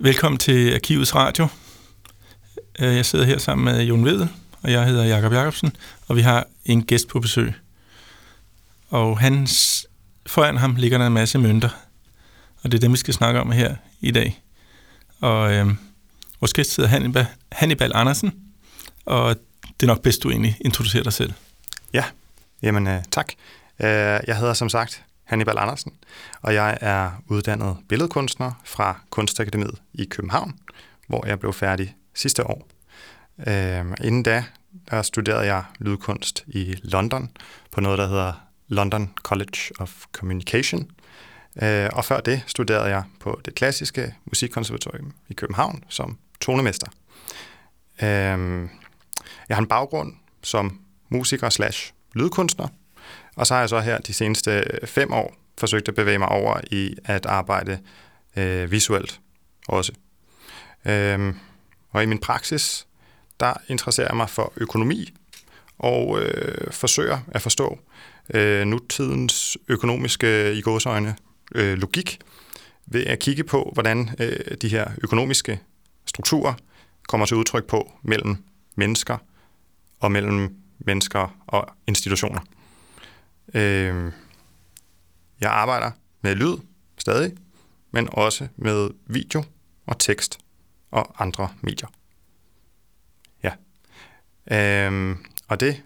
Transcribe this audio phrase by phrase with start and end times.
[0.00, 1.48] Velkommen til Arkivets Radio.
[2.78, 4.28] Øh, jeg sidder her sammen med Jon Vedel,
[4.62, 5.76] og jeg hedder Jakob Jacobsen,
[6.06, 7.52] og vi har en gæst på besøg.
[8.88, 9.86] Og hans,
[10.26, 11.68] foran ham ligger der en masse mønter,
[12.62, 14.42] og det er dem, vi skal snakke om her i dag.
[15.20, 15.66] Og øh,
[16.40, 18.32] vores gæst hedder Hannibal, Hannibal Andersen,
[19.06, 19.36] og
[19.80, 21.32] det er nok bedst, du egentlig introducerer dig selv.
[21.92, 22.04] Ja,
[22.62, 23.32] jamen øh, tak.
[23.80, 23.88] Øh,
[24.26, 25.92] jeg hedder som sagt Hannibal Andersen,
[26.42, 30.58] og jeg er uddannet billedkunstner fra Kunstakademiet i København,
[31.06, 32.68] hvor jeg blev færdig sidste år.
[33.46, 34.44] Øh, inden da,
[34.90, 37.30] der studerede jeg lydkunst i London
[37.70, 38.32] på noget, der hedder
[38.68, 40.90] London College of Communication.
[41.62, 46.86] Øh, og før det studerede jeg på det klassiske musikkonservatorium i København som tonemester.
[48.02, 48.68] Øh,
[49.48, 52.68] jeg har en baggrund som musiker slash lydkunstner,
[53.38, 56.28] og så har jeg så her de seneste øh, fem år forsøgt at bevæge mig
[56.28, 57.78] over i at arbejde
[58.36, 59.20] øh, visuelt
[59.68, 59.92] også.
[60.84, 61.36] Øhm,
[61.90, 62.86] og i min praksis,
[63.40, 65.14] der interesserer jeg mig for økonomi
[65.78, 67.78] og øh, forsøger at forstå
[68.34, 71.16] øh, nutidens økonomiske i gåsøjne
[71.54, 72.18] øh, logik
[72.86, 75.60] ved at kigge på, hvordan øh, de her økonomiske
[76.06, 76.54] strukturer
[77.08, 78.36] kommer til udtryk på mellem
[78.76, 79.16] mennesker
[80.00, 82.40] og mellem mennesker og institutioner.
[83.54, 84.12] Øh,
[85.40, 86.56] jeg arbejder med lyd
[86.98, 87.36] stadig,
[87.90, 89.44] men også med video
[89.86, 90.38] og tekst
[90.90, 91.88] og andre medier.
[93.42, 93.52] Ja.
[94.56, 95.16] Øh,
[95.48, 95.82] og det,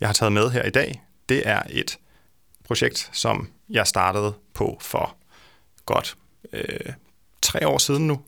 [0.00, 1.98] jeg har taget med her i dag, det er et
[2.64, 5.16] projekt, som jeg startede på for
[5.86, 6.16] godt
[6.52, 6.92] øh,
[7.42, 8.20] tre år siden nu,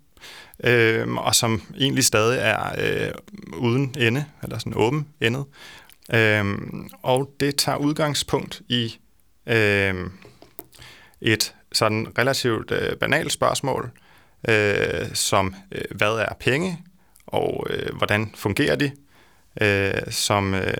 [0.65, 3.15] øh, og som egentlig stadig er øh,
[3.59, 5.45] uden ende, eller sådan åben endet.
[6.15, 6.45] Øh,
[7.03, 8.99] og det tager udgangspunkt i
[9.47, 10.13] øhm,
[11.21, 13.91] et sådan relativt øh, banalt spørgsmål,
[14.49, 16.79] øh, som øh, hvad er penge,
[17.27, 18.93] og øh, hvordan fungerer de,
[19.61, 20.75] øh, som øh,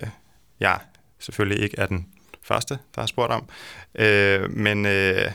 [0.59, 0.79] jeg
[1.19, 2.07] selvfølgelig ikke er den
[2.41, 3.49] første, der har spurgt om,
[3.95, 5.31] øh, men, øh,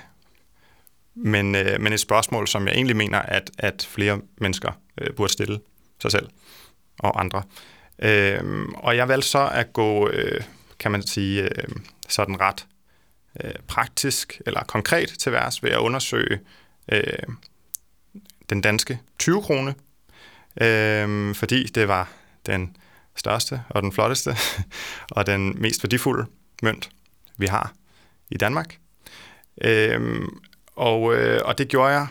[1.15, 5.33] men, øh, men et spørgsmål, som jeg egentlig mener, at, at flere mennesker øh, burde
[5.33, 5.61] stille
[6.03, 6.29] sig selv
[6.99, 7.43] og andre.
[7.99, 10.41] Øh, og jeg valgte så at gå, øh,
[10.79, 11.69] kan man sige, øh,
[12.09, 12.67] sådan ret
[13.45, 16.41] øh, praktisk eller konkret til værs ved at undersøge
[16.93, 17.03] øh,
[18.51, 19.75] den danske 20 krone,
[20.61, 22.09] øh, fordi det var
[22.47, 22.77] den
[23.17, 24.37] største og den flotteste
[25.17, 26.27] og den mest værdifulde
[26.63, 26.91] mønt,
[27.37, 27.73] vi har
[28.31, 28.79] i Danmark.
[29.61, 30.29] Øh,
[30.77, 32.07] og, øh, og det gjorde jeg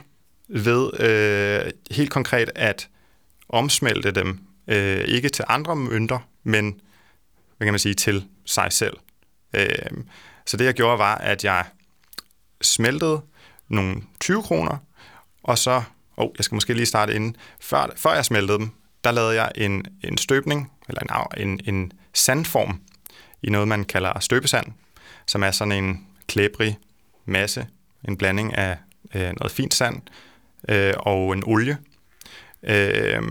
[0.48, 2.90] ved øh, helt konkret at
[3.50, 6.82] omsmelte dem, øh, ikke til andre mønter, men
[7.58, 8.98] hvad kan man sige, til sig selv.
[9.54, 10.04] Øh,
[10.46, 11.66] så det jeg gjorde var, at jeg
[12.62, 13.22] smeltede
[13.68, 14.78] nogle 20 kroner,
[15.44, 15.84] og så,
[16.18, 18.70] oh, jeg skal måske lige starte inden, før, før jeg smeltede dem,
[19.04, 22.82] der lavede jeg en, en støbning, eller en, en, en sandform,
[23.44, 24.66] i noget, man kalder støbesand,
[25.28, 26.78] som er sådan en klæbrig
[27.26, 27.68] masse,
[28.08, 28.78] en blanding af
[29.16, 30.02] øh, noget fint sand
[30.70, 31.78] øh, og en olie.
[32.64, 33.22] Øh,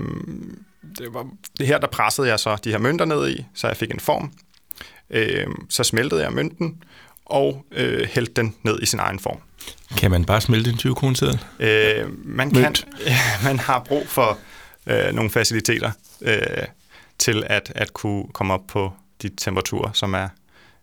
[0.98, 1.26] det var
[1.58, 4.00] det her, der pressede jeg så de her mønter ned i, så jeg fik en
[4.00, 4.32] form.
[5.10, 6.82] Øh, så smeltede jeg mønten,
[7.24, 9.38] og øh, hældte den ned i sin egen form.
[9.96, 11.44] Kan man bare smelte en 20 kroneseddel?
[11.58, 12.74] Øh, man, kan,
[13.44, 14.38] man har brug for
[14.86, 15.90] øh, nogle faciliteter
[16.22, 16.66] øh,
[17.18, 18.92] til at, at kunne komme op på
[19.22, 20.28] de temperaturer, som er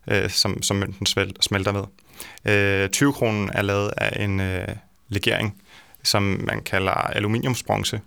[0.07, 1.05] øh, som, som mønten
[1.41, 1.83] smelter med.
[2.53, 4.67] Øh, 20 kronen er lavet af en øh,
[5.09, 5.61] legering,
[6.03, 8.01] som man kalder aluminiumsbronze,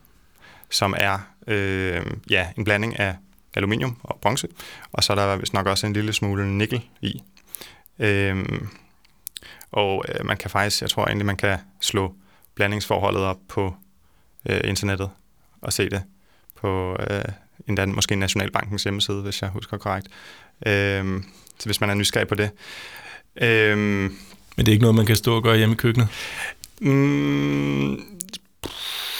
[0.70, 3.16] som er øh, ja, en blanding af
[3.54, 4.48] aluminium og bronze,
[4.92, 7.22] og så er der vist nok også en lille smule nikkel i.
[7.98, 8.68] Øhm,
[9.72, 12.14] og øh, man kan faktisk, jeg tror egentlig, man kan slå
[12.54, 13.74] blandingsforholdet op på
[14.48, 15.10] øh, internettet
[15.60, 16.02] og se det
[16.54, 17.24] på øh,
[17.68, 20.08] endda måske Nationalbankens hjemmeside, hvis jeg husker korrekt.
[20.66, 21.24] Øhm,
[21.58, 22.50] så hvis man er nysgerrig på det.
[23.36, 23.78] Øhm,
[24.56, 26.08] Men det er ikke noget, man kan stå og gøre hjemme i køkkenet?
[26.80, 28.15] Mm,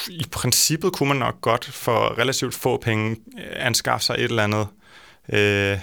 [0.08, 3.16] I princippet kunne man nok godt for relativt få penge
[3.52, 4.68] anskaffe sig et eller andet
[5.28, 5.78] øh,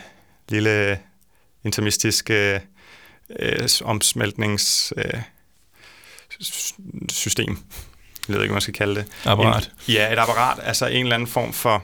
[0.50, 1.00] lille
[1.64, 2.60] intermistisk øh,
[3.40, 4.98] øh, omsmeltningssystem.
[4.98, 5.22] Øh,
[7.10, 7.58] system.
[8.28, 9.06] jeg ved ikke, hvad man skal kalde det.
[9.26, 9.72] Apparat.
[9.88, 11.84] En, ja, et apparat, altså en eller anden form for...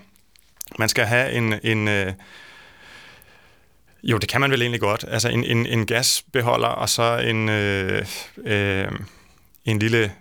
[0.80, 1.54] Man skal have en...
[1.64, 2.14] en øh,
[4.04, 5.06] jo, det kan man vel egentlig godt.
[5.08, 8.06] Altså en, en, en gasbeholder, og så en, øh,
[8.46, 8.92] øh,
[9.66, 10.14] en lille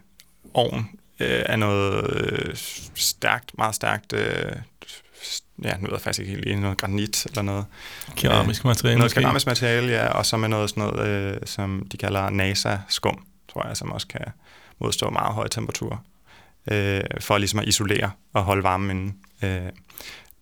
[0.54, 2.56] ovn øh, af noget øh,
[2.94, 4.52] stærkt, meget stærkt øh,
[5.64, 7.64] ja, nu ved jeg faktisk ikke helt lige, noget granit eller noget.
[8.16, 8.98] Keramisk materiale.
[8.98, 13.24] Noget keramisk materiale, ja, og så med noget sådan noget, øh, som de kalder NASA-skum,
[13.52, 14.24] tror jeg, som også kan
[14.78, 15.96] modstå meget høje temperaturer.
[16.70, 19.12] øh, for ligesom at isolere og holde varmen inde.
[19.42, 19.72] Øh,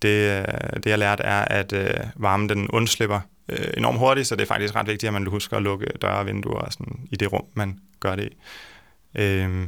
[0.02, 0.46] det,
[0.84, 4.46] det jeg lærte er, at øh, varmen den undslipper øh, enormt hurtigt, så det er
[4.46, 7.32] faktisk ret vigtigt, at man husker at lukke døre og vinduer og sådan, i det
[7.32, 8.36] rum, man gør det i.
[9.20, 9.66] Øh,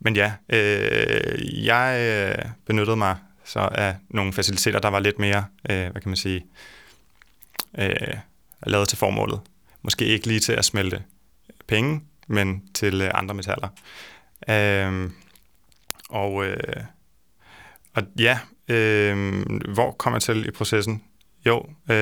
[0.00, 5.44] men ja, øh, jeg øh, benyttede mig så af nogle faciliteter, der var lidt mere,
[5.70, 6.46] øh, hvad kan man sige,
[7.78, 8.16] øh,
[8.66, 9.40] lavet til formålet.
[9.82, 11.02] Måske ikke lige til at smelte
[11.66, 13.68] penge, men til øh, andre metaller.
[14.48, 15.10] Øh,
[16.08, 16.84] og, øh,
[17.94, 18.38] og ja,
[18.68, 19.42] øh,
[19.74, 21.02] hvor kom jeg til i processen?
[21.46, 21.96] Jo, øh,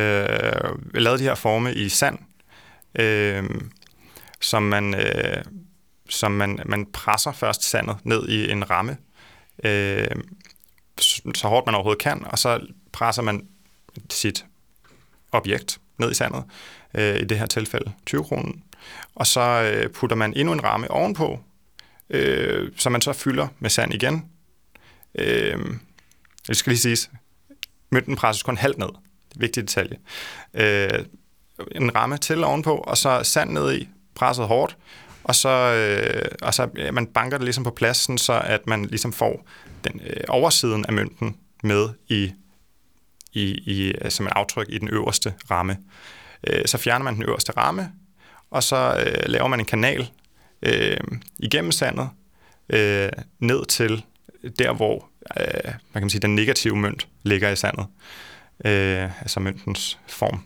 [0.94, 2.19] jeg lavede de her forme i sand,
[2.99, 3.44] øh,
[4.41, 5.44] som man, øh,
[6.09, 8.97] som man, man presser først sandet ned i en ramme,
[9.65, 10.06] øh,
[11.35, 13.47] så hårdt man overhovedet kan, og så presser man
[14.11, 14.47] sit
[15.33, 16.45] objekt ned i sandet,
[16.95, 18.62] øh, i det her tilfælde 20 kronen,
[19.15, 21.41] og så øh, putter man endnu en ramme ovenpå,
[22.11, 24.31] øh, som man så fylder med sand igen.
[25.15, 25.59] Øh,
[26.47, 27.11] det skal lige siges,
[27.91, 28.89] mønten presses kun halvt ned.
[29.29, 29.97] Det er vigtig detalje.
[30.55, 31.05] Øh,
[31.73, 34.77] en ramme til ovenpå, og så sand ned i, presset hårdt,
[35.25, 38.85] og så, øh, og så ja, man banker det ligesom på pladsen, så at man
[38.85, 39.47] ligesom får
[39.85, 42.32] den øh, oversiden af mønten med i,
[43.32, 45.79] i, i øh, som et aftryk i den øverste ramme.
[46.47, 47.93] Øh, så fjerner man den øverste ramme,
[48.50, 50.11] og så øh, laver man en kanal
[50.62, 50.97] øh,
[51.38, 52.09] igennem sandet
[52.69, 54.05] øh, ned til
[54.59, 55.09] der, hvor
[55.41, 57.87] øh, man kan sige, den negative mønt ligger i sandet.
[58.65, 60.41] Øh, altså møntens form.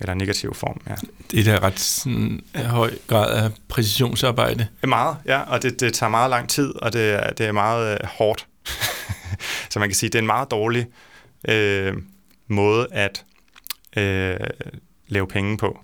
[0.00, 0.94] Eller negativ form, ja.
[1.30, 4.68] Det er da ret sådan, høj grad af præcisionsarbejde.
[4.84, 7.92] Meget, ja, og det, det tager meget lang tid, og det, er, det er meget
[7.92, 8.46] øh, hårdt.
[9.70, 10.86] Så man kan sige, det er en meget dårlig
[11.48, 11.96] øh,
[12.48, 13.24] måde at
[13.96, 14.36] øh,
[15.08, 15.80] lave penge på.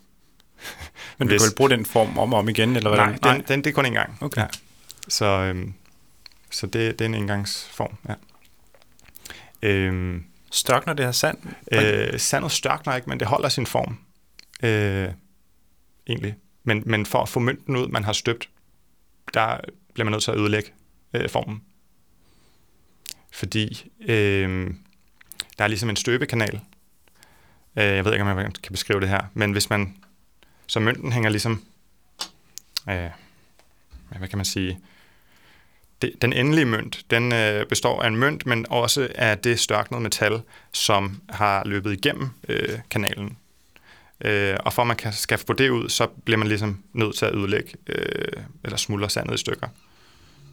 [1.18, 2.98] Men du Hvis, kan vel bruge den form om og om igen, eller hvad?
[2.98, 4.18] Nej, den, den, det er kun en gang.
[4.20, 4.40] Okay.
[4.40, 4.46] Ja.
[5.08, 5.74] Så, øhm,
[6.50, 8.14] så det, det er en engangsform, ja.
[9.62, 11.38] Øhm, størkner det her sand?
[11.72, 13.98] Øh, sandet størkner ikke, men det holder sin form.
[14.62, 15.08] Øh,
[16.06, 16.34] egentlig.
[16.64, 18.48] Men, men for at få mønten ud, man har støbt,
[19.34, 19.60] der
[19.94, 20.72] bliver man nødt til at ødelægge
[21.14, 21.62] øh, formen.
[23.32, 24.74] Fordi øh,
[25.58, 26.60] der er ligesom en støbekanal.
[27.76, 29.96] Øh, jeg ved ikke, om jeg kan beskrive det her, men hvis man...
[30.66, 31.64] Så mønten hænger ligesom...
[32.88, 33.10] Øh,
[34.18, 34.80] hvad kan man sige?
[36.02, 40.02] Det, den endelige mønt, den øh, består af en mønt, men også af det størknede
[40.02, 40.42] metal,
[40.72, 43.36] som har løbet igennem øh, kanalen.
[44.24, 47.16] Øh, og for at man kan skaffe på det ud, så bliver man ligesom nødt
[47.16, 49.68] til at ødelægge øh, eller smuldre sandet i stykker.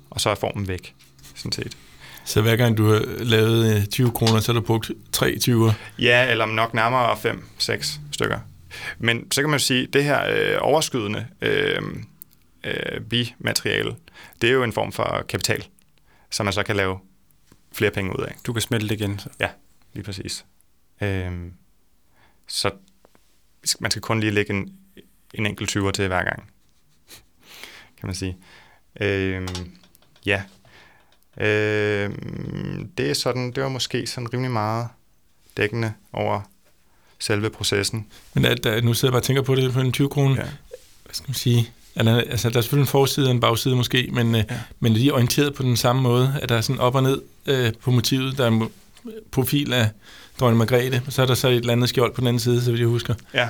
[0.10, 0.96] Og så er formen væk,
[1.36, 1.78] sådan set.
[2.26, 5.74] Så hver gang du har lavet 20 øh, kroner, så har du brugt 3 20'er?
[6.00, 7.14] Ja, eller nok nærmere
[7.60, 8.40] 5-6 stykker.
[8.98, 11.82] Men så kan man jo sige, at det her øh, overskydende øh,
[12.64, 13.96] øh, bimateriale,
[14.42, 15.68] det er jo en form for kapital,
[16.32, 17.00] som man så kan lave
[17.72, 18.36] flere penge ud af.
[18.46, 19.20] Du kan smelte det igen.
[19.20, 19.30] Så.
[19.40, 19.50] Ja,
[19.94, 20.46] lige præcis.
[21.02, 21.32] Øh,
[22.48, 22.72] så
[23.80, 24.74] man skal kun lige lægge en,
[25.34, 26.44] en enkelt 20'er til hver gang,
[28.00, 28.38] kan man sige.
[29.02, 29.48] Øh,
[30.26, 30.44] ja,
[31.38, 32.10] Øh,
[32.98, 34.88] det er sådan, det var måske sådan rimelig meget
[35.58, 36.42] dækkende over
[37.20, 38.06] selve processen.
[38.34, 40.36] Men at, at nu sidder jeg bare og tænker på det på en 20 kroner.
[40.36, 40.42] Ja.
[41.04, 41.72] Hvad skal man sige?
[41.96, 44.60] Altså, der er selvfølgelig en forside og en bagside måske, men, øh, ja.
[44.80, 47.22] men de er orienteret på den samme måde, at der er sådan op og ned
[47.46, 48.38] øh, på motivet.
[48.38, 48.68] Der er
[49.32, 49.90] profil af
[50.40, 52.62] dronning Margrethe, og så er der så et eller andet skjold på den anden side,
[52.62, 53.14] så vidt jeg husker.
[53.34, 53.48] Ja.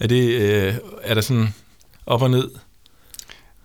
[0.00, 1.54] Er, det, øh, er der sådan
[2.06, 2.50] op og ned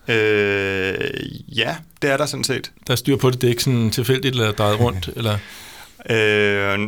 [0.10, 2.72] Øh, ja, det er der sådan set.
[2.88, 5.10] Der er styr på det, det er ikke sådan tilfældigt eller drejet rundt?
[5.18, 5.38] eller?
[6.10, 6.80] Øh,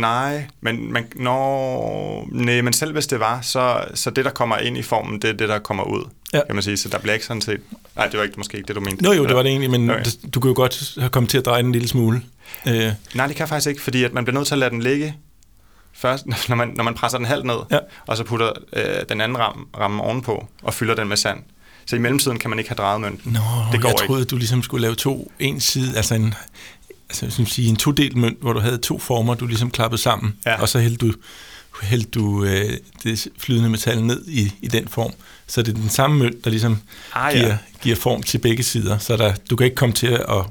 [0.00, 4.56] nej, men, man, når, nej, men selv hvis det var, så, så det, der kommer
[4.58, 6.40] ind i formen, det er det, der kommer ud, ja.
[6.46, 6.76] kan man sige.
[6.76, 7.60] Så der bliver ikke sådan set...
[7.96, 9.02] Nej, det var ikke måske ikke det, du mente.
[9.02, 10.04] Nå jo, det var det egentlig, men okay.
[10.34, 12.22] du kunne jo godt have kommet til at dreje den en lille smule.
[12.68, 12.92] Øh.
[13.14, 15.14] Nej, det kan faktisk ikke, fordi at man bliver nødt til at lade den ligge
[15.92, 17.78] først, når man, når man presser den halvt ned, ja.
[18.06, 21.38] og så putter øh, den anden ramme, ramme ovenpå og fylder den med sand.
[21.86, 23.32] Så i mellemtiden kan man ikke have drejet mønten.
[23.32, 23.40] Nå,
[23.72, 24.30] det går jeg troede, ikke.
[24.30, 26.34] du ligesom skulle lave to, en side, altså en,
[27.12, 30.36] altså, som sige, en todelt mønt, hvor du havde to former, du ligesom klappede sammen,
[30.46, 30.60] ja.
[30.60, 31.12] og så hældte du,
[31.82, 35.12] hældte du øh, det flydende metal ned i, i den form.
[35.46, 36.78] Så det er den samme mønt, der ligesom
[37.14, 37.58] ah, giver, ja.
[37.80, 40.44] giver form til begge sider, så der, du kan ikke komme til at, at,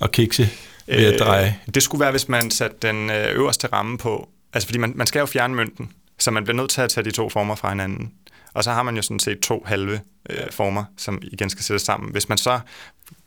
[0.00, 0.50] at kikse
[0.86, 1.58] ved at øh, dreje.
[1.74, 5.06] Det skulle være, hvis man satte den øh, øverste ramme på, altså fordi man, man
[5.06, 7.68] skal jo fjerne mønten, så man bliver nødt til at tage de to former fra
[7.68, 8.12] hinanden.
[8.54, 10.00] Og så har man jo sådan set to halve
[10.30, 12.12] øh, former, som igen skal sættes sammen.
[12.12, 12.60] Hvis man så,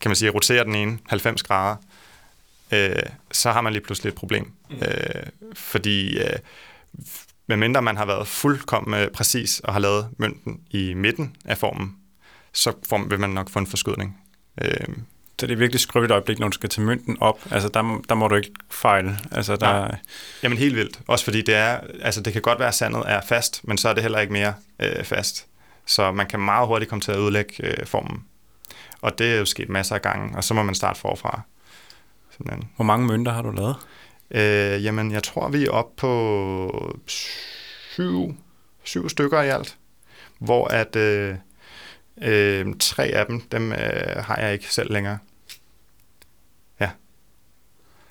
[0.02, 1.76] kan man sige, roterer den ene 90 grader,
[2.72, 4.52] øh, så har man lige pludselig et problem.
[4.70, 4.76] Mm.
[4.76, 5.24] Øh,
[5.54, 6.40] fordi øh,
[7.48, 11.96] medmindre man har været fuldkommen øh, præcis og har lavet mønten i midten af formen,
[12.54, 14.18] så får, vil man nok få en forskydning.
[14.62, 14.88] Øh,
[15.40, 17.40] Så det er virkelig skrøbeligt øjeblik, når du skal tage mønten op.
[17.52, 19.20] Altså, der, der må du ikke fejle.
[19.32, 19.72] Altså, der...
[19.72, 19.96] Nej.
[20.44, 21.00] Jamen helt vildt.
[21.08, 23.90] Også fordi det er, altså det kan godt være, at sandet er fast, men så
[23.90, 25.46] er det heller ikke mere øh, fast.
[25.86, 28.26] Så man kan meget hurtigt komme til at ødelægge øh, formen.
[29.02, 31.42] Og det er jo sket masser af gange, og så må man starte forfra.
[32.38, 32.70] Simpelthen.
[32.76, 33.76] Hvor mange mønter har du lavet?
[34.32, 38.36] Øh, jamen, jeg tror, vi er oppe på syv,
[38.84, 39.78] syv stykker i alt,
[40.40, 41.36] hvor at øh,
[42.22, 45.18] øh, tre af dem, dem øh, har jeg ikke selv længere.
[46.80, 46.90] Ja.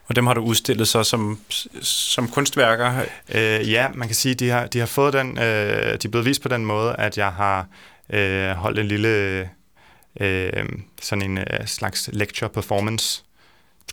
[0.06, 1.40] Og dem har du udstillet så som,
[1.82, 3.04] som kunstværker?
[3.34, 6.26] Øh, ja, man kan sige, de har, de har fået den, øh, de er blevet
[6.26, 7.66] vist på den måde, at jeg har
[8.10, 9.50] øh, holdt en lille
[10.20, 10.68] øh,
[11.02, 13.24] sådan en øh, slags lecture performance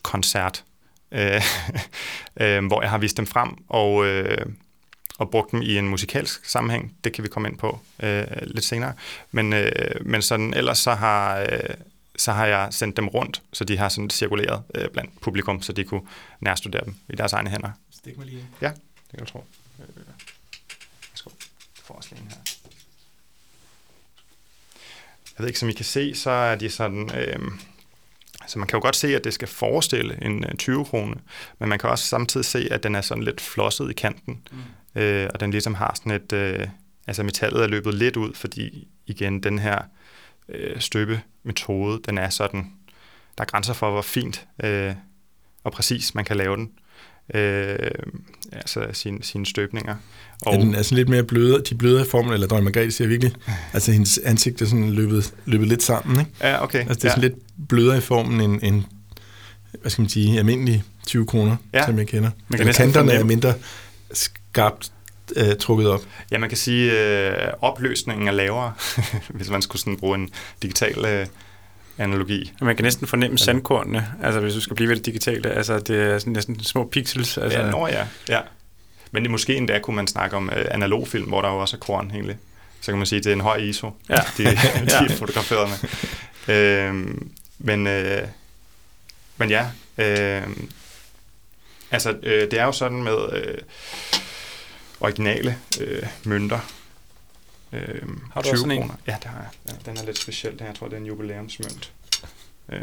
[0.08, 0.64] koncert,
[1.12, 1.42] øh,
[2.42, 4.46] øh, hvor jeg har vist dem frem og, øh,
[5.18, 6.96] og brugt dem i en musikalsk sammenhæng.
[7.04, 8.94] Det kan vi komme ind på øh, lidt senere.
[9.32, 9.72] Men, øh,
[10.02, 11.76] men sådan, ellers så har, øh,
[12.16, 15.74] så har jeg sendt dem rundt, så de har sådan cirkuleret øh, blandt publikum, så
[15.74, 16.02] de kunne
[16.40, 17.72] nærstudere dem i deres egne hænder.
[17.92, 18.48] Stik mig lige ind.
[18.62, 19.44] Ja, det kan du tro.
[19.80, 19.86] Øh,
[21.12, 21.30] værsgo.
[21.78, 22.38] Du får også lige en her.
[25.38, 27.12] Jeg ved ikke, som I kan se, så er de sådan...
[27.16, 27.40] Øh,
[28.48, 31.16] så man kan jo godt se, at det skal forestille en 20 øh, krone,
[31.60, 35.02] men man kan også samtidig se, at den er sådan lidt flosset i kanten, mm.
[35.02, 36.68] øh, og den ligesom har sådan et, øh,
[37.08, 39.82] altså metallet er løbet lidt ud, fordi igen, den her
[40.50, 42.72] øh, støbemetode, den er sådan,
[43.38, 44.94] der er grænser for, hvor fint øh,
[45.68, 46.70] og præcis man kan lave den
[47.34, 47.92] øh,
[48.52, 49.96] altså sine, sine støbninger.
[50.42, 53.08] Og ja, den er sådan lidt mere bløde, de bløde former, eller dronning Margrethe siger
[53.08, 53.34] virkelig,
[53.74, 56.32] altså hendes ansigt er sådan løbet, løbet lidt sammen, ikke?
[56.42, 56.80] Ja, okay.
[56.80, 57.16] Altså det er ja.
[57.16, 58.84] sådan lidt blødere i formen end, end
[59.82, 61.86] hvad skal man sige, almindelige 20 kroner, ja.
[61.86, 62.30] som jeg kender.
[62.48, 63.54] Man kan kanterne er mindre
[64.14, 64.92] skarpt
[65.38, 66.02] uh, trukket op.
[66.32, 68.74] Ja, man kan sige, at uh, opløsningen er lavere,
[69.30, 70.30] hvis man skulle sådan bruge en
[70.62, 71.28] digital uh,
[71.98, 72.54] analogi.
[72.62, 75.50] Man kan næsten fornemme sandkornene, altså hvis du skal blive ved det digitale.
[75.50, 77.38] Altså det er sådan næsten små pixels.
[77.38, 77.60] Altså.
[77.60, 78.06] Ja, nå ja.
[78.30, 78.40] ja.
[79.12, 81.80] Men det måske endda kunne man snakke om uh, analogfilm, hvor der jo også er
[81.80, 82.38] korn egentlig.
[82.82, 84.16] Så kan man sige, at det er en høj ISO, ja.
[84.38, 84.50] de, de
[84.90, 85.06] ja.
[85.06, 85.70] er fotograferet
[86.48, 86.56] med.
[86.56, 88.28] øhm, men, øh,
[89.38, 90.48] men ja, øh,
[91.92, 93.58] altså øh, det er jo sådan med øh,
[95.00, 96.60] originale øh, mønter,
[97.72, 98.02] Øh,
[98.34, 98.96] har du 20 også kroner.
[99.08, 99.50] Ja, det har jeg.
[99.68, 100.56] Ja, den er lidt speciel.
[100.60, 101.94] Jeg tror, det er en jubilæumsmønt.
[102.70, 102.82] Øh,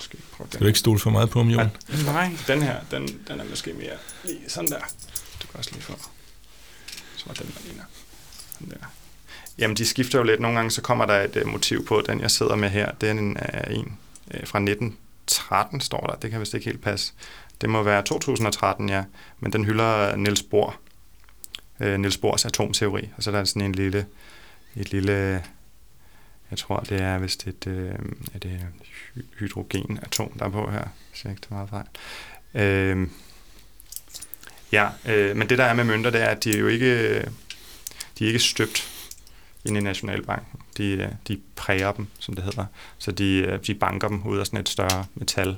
[0.00, 1.70] skal, prøve skal du ikke stole for meget på om Jon?
[2.04, 4.80] Nej, den her, den, den er måske mere lige sådan der.
[5.42, 5.92] Du kan også lige få.
[7.16, 7.84] Så var den der ligner.
[8.52, 8.86] Sådan der.
[9.58, 10.40] Jamen, de skifter jo lidt.
[10.40, 12.02] Nogle gange så kommer der et uh, motiv på.
[12.06, 13.36] Den, jeg sidder med her, det øh, er en,
[13.70, 16.14] uh, en uh, fra 1913, står der.
[16.14, 17.12] Det kan vist ikke helt passe.
[17.62, 19.04] Det må være 2013, ja.
[19.40, 20.76] Men den hylder Niels Bohr,
[21.80, 24.06] øh, Niels Bohrs atomteori, og så er der sådan en lille,
[24.76, 25.44] et lille,
[26.50, 27.94] jeg tror det er vist et, øh,
[28.34, 28.60] er det
[29.38, 31.86] hydrogenatom, der er på her, hvis jeg ikke tager meget fejl.
[32.62, 33.08] Øh,
[34.72, 37.20] ja, øh, men det der er med mønter, det er, at de er jo ikke,
[38.18, 38.91] de er ikke støbt
[39.64, 40.60] inde i Nationalbanken.
[40.76, 42.66] De, øh, de præger dem, som det hedder.
[42.98, 45.56] Så de, øh, de banker dem ud af sådan et større metal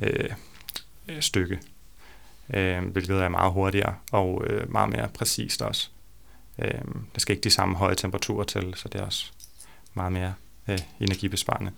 [0.00, 0.30] øh,
[1.08, 1.58] øh, stykke
[2.54, 5.88] øh, hvilket er meget hurtigere og øh, meget mere præcist også.
[6.58, 6.80] Øh,
[7.14, 9.32] der skal ikke de samme høje temperaturer til, så det er også
[9.94, 10.34] meget mere
[10.68, 11.70] øh, energibesparende.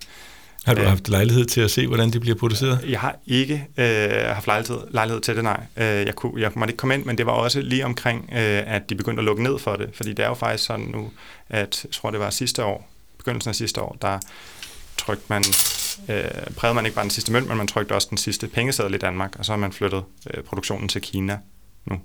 [0.65, 2.85] Har du øh, haft lejlighed til at se, hvordan de bliver produceret?
[2.89, 5.61] Jeg har ikke øh, haft lejlighed, lejlighed til det, nej.
[5.77, 8.63] Øh, jeg, kunne, jeg måtte ikke komme ind, men det var også lige omkring, øh,
[8.75, 9.91] at de begyndte at lukke ned for det.
[9.93, 11.11] Fordi det er jo faktisk sådan nu,
[11.49, 14.19] at jeg tror, det var sidste år, begyndelsen af sidste år, der
[14.99, 15.45] trykte man
[16.09, 16.25] øh,
[16.57, 18.99] prægede man ikke bare den sidste mønt, men man trykte også den sidste pengeseddel i
[18.99, 20.03] Danmark, og så har man flyttet
[20.35, 21.39] øh, produktionen til Kina
[21.87, 22.01] nu.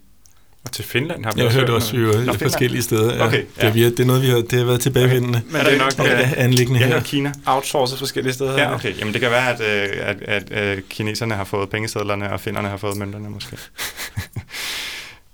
[0.65, 3.15] Og til Finland har vi Jeg har hørt også jo Nå, forskellige steder.
[3.15, 3.25] Ja.
[3.25, 3.71] Okay, ja.
[3.71, 5.41] Det, er, det er noget, vi har, det har været tilbagevendende.
[5.49, 5.57] Okay.
[5.57, 7.01] Men det er nok ja, anliggende her.
[7.01, 7.33] Kina.
[7.45, 8.61] Outsourcet forskellige steder.
[8.61, 8.99] Ja, okay.
[8.99, 12.67] Jamen det kan være, at, øh, at, at, at kineserne har fået pengesedlerne, og finderne
[12.67, 13.57] har fået mønterne måske.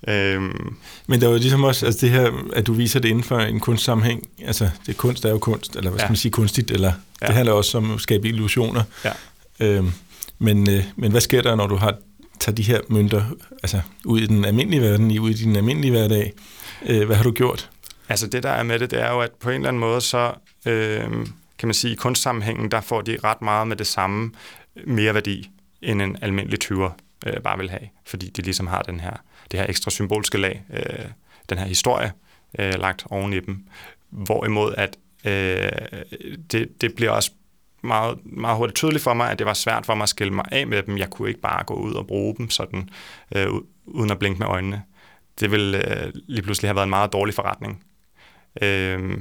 [0.07, 0.75] Øhm.
[1.07, 3.39] Men der er jo ligesom også altså det her, at du viser det inden for
[3.39, 4.27] en kunstsammenhæng.
[4.45, 6.09] Altså, det kunst er jo kunst, eller hvad skal ja.
[6.09, 7.27] man sige, kunstigt, eller ja.
[7.27, 8.83] det handler også om at skabe illusioner.
[9.05, 9.11] Ja.
[9.59, 9.91] Øhm,
[10.39, 11.95] men, øh, men hvad sker der, når du har
[12.41, 13.23] tager de her mønter
[13.63, 16.33] altså, ud i den almindelige verden, ud i din almindelige hverdag?
[16.85, 17.69] Øh, hvad har du gjort?
[18.09, 20.01] Altså det, der er med det, det er jo, at på en eller anden måde,
[20.01, 20.33] så
[20.65, 21.03] øh,
[21.57, 24.31] kan man sige, i kunstsammenhængen, der får de ret meget med det samme
[24.85, 25.49] mere værdi,
[25.81, 26.89] end en almindelig tyver
[27.25, 29.13] øh, bare vil have, fordi de ligesom har den her
[29.51, 31.05] det her ekstra symbolske lag, øh,
[31.49, 32.11] den her historie,
[32.59, 33.65] øh, lagt oven i dem.
[34.09, 35.71] Hvorimod at øh,
[36.51, 37.31] det, det bliver også
[37.83, 40.45] meget, meget hurtigt tydeligt for mig, at det var svært for mig at skille mig
[40.51, 40.97] af med dem.
[40.97, 42.89] Jeg kunne ikke bare gå ud og bruge dem sådan,
[43.35, 43.47] øh,
[43.85, 44.83] uden at blinke med øjnene.
[45.39, 47.83] Det ville øh, lige pludselig have været en meget dårlig forretning.
[48.61, 49.17] Øh,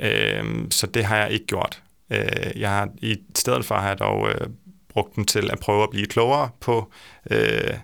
[0.00, 1.82] øh, så det har jeg ikke gjort.
[2.10, 4.46] Øh, jeg har i stedet for har jeg dog øh,
[4.88, 6.92] brugt dem til at prøve at blive klogere på,
[7.30, 7.74] øh,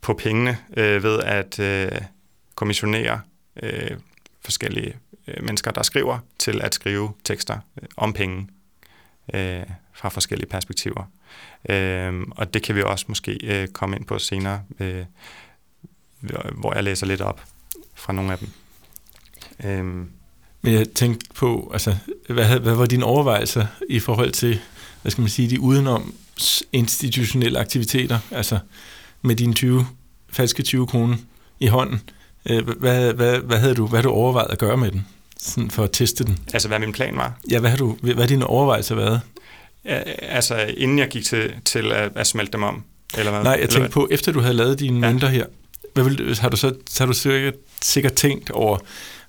[0.00, 2.00] på pengene øh, ved at øh,
[2.54, 3.20] kommissionere
[3.62, 3.96] øh,
[4.40, 4.96] forskellige
[5.28, 8.48] øh, mennesker, der skriver, til at skrive tekster øh, om penge
[9.34, 9.62] øh,
[9.94, 11.04] fra forskellige perspektiver.
[11.68, 15.04] Øh, og det kan vi også måske øh, komme ind på senere, øh,
[16.54, 17.44] hvor jeg læser lidt op
[17.94, 18.48] fra nogle af dem.
[19.64, 19.84] Øh,
[20.62, 21.96] Men jeg tænkte på, altså,
[22.28, 24.60] hvad, hvad var dine overvejelser i forhold til,
[25.02, 26.14] hvad skal man sige, de udenom
[26.72, 28.58] institutionelle aktiviteter, altså
[29.22, 29.86] med dine 20,
[30.30, 31.16] falske 20 kroner
[31.60, 32.00] i hånden?
[32.50, 35.06] Øh, hvad, hvad, hvad, havde du, hvad havde du overvejet at gøre med den,
[35.38, 36.38] sådan for at teste den?
[36.52, 37.32] Altså, hvad min plan var?
[37.50, 39.20] Ja, hvad har du, hvad har dine overvejelser været?
[40.22, 42.84] Altså, inden jeg gik til, til at, at smelte dem om?
[43.18, 43.42] Eller hvad?
[43.42, 45.12] Nej, jeg tænkte på, efter du havde lavet dine ja.
[45.12, 45.46] mønter her,
[45.94, 48.78] hvad vil, har du så har du sikkert, sikkert tænkt over,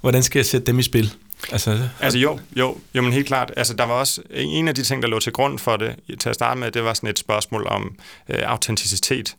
[0.02, 1.14] hvordan skal jeg sætte dem i spil?
[1.52, 3.52] Altså, altså jo, jo, jo, men helt klart.
[3.58, 6.30] Altså, der var også en af de ting, der lå til grund for det, til
[6.30, 7.96] at starte med, det var sådan et spørgsmål om
[8.30, 9.36] øh, autenticitet,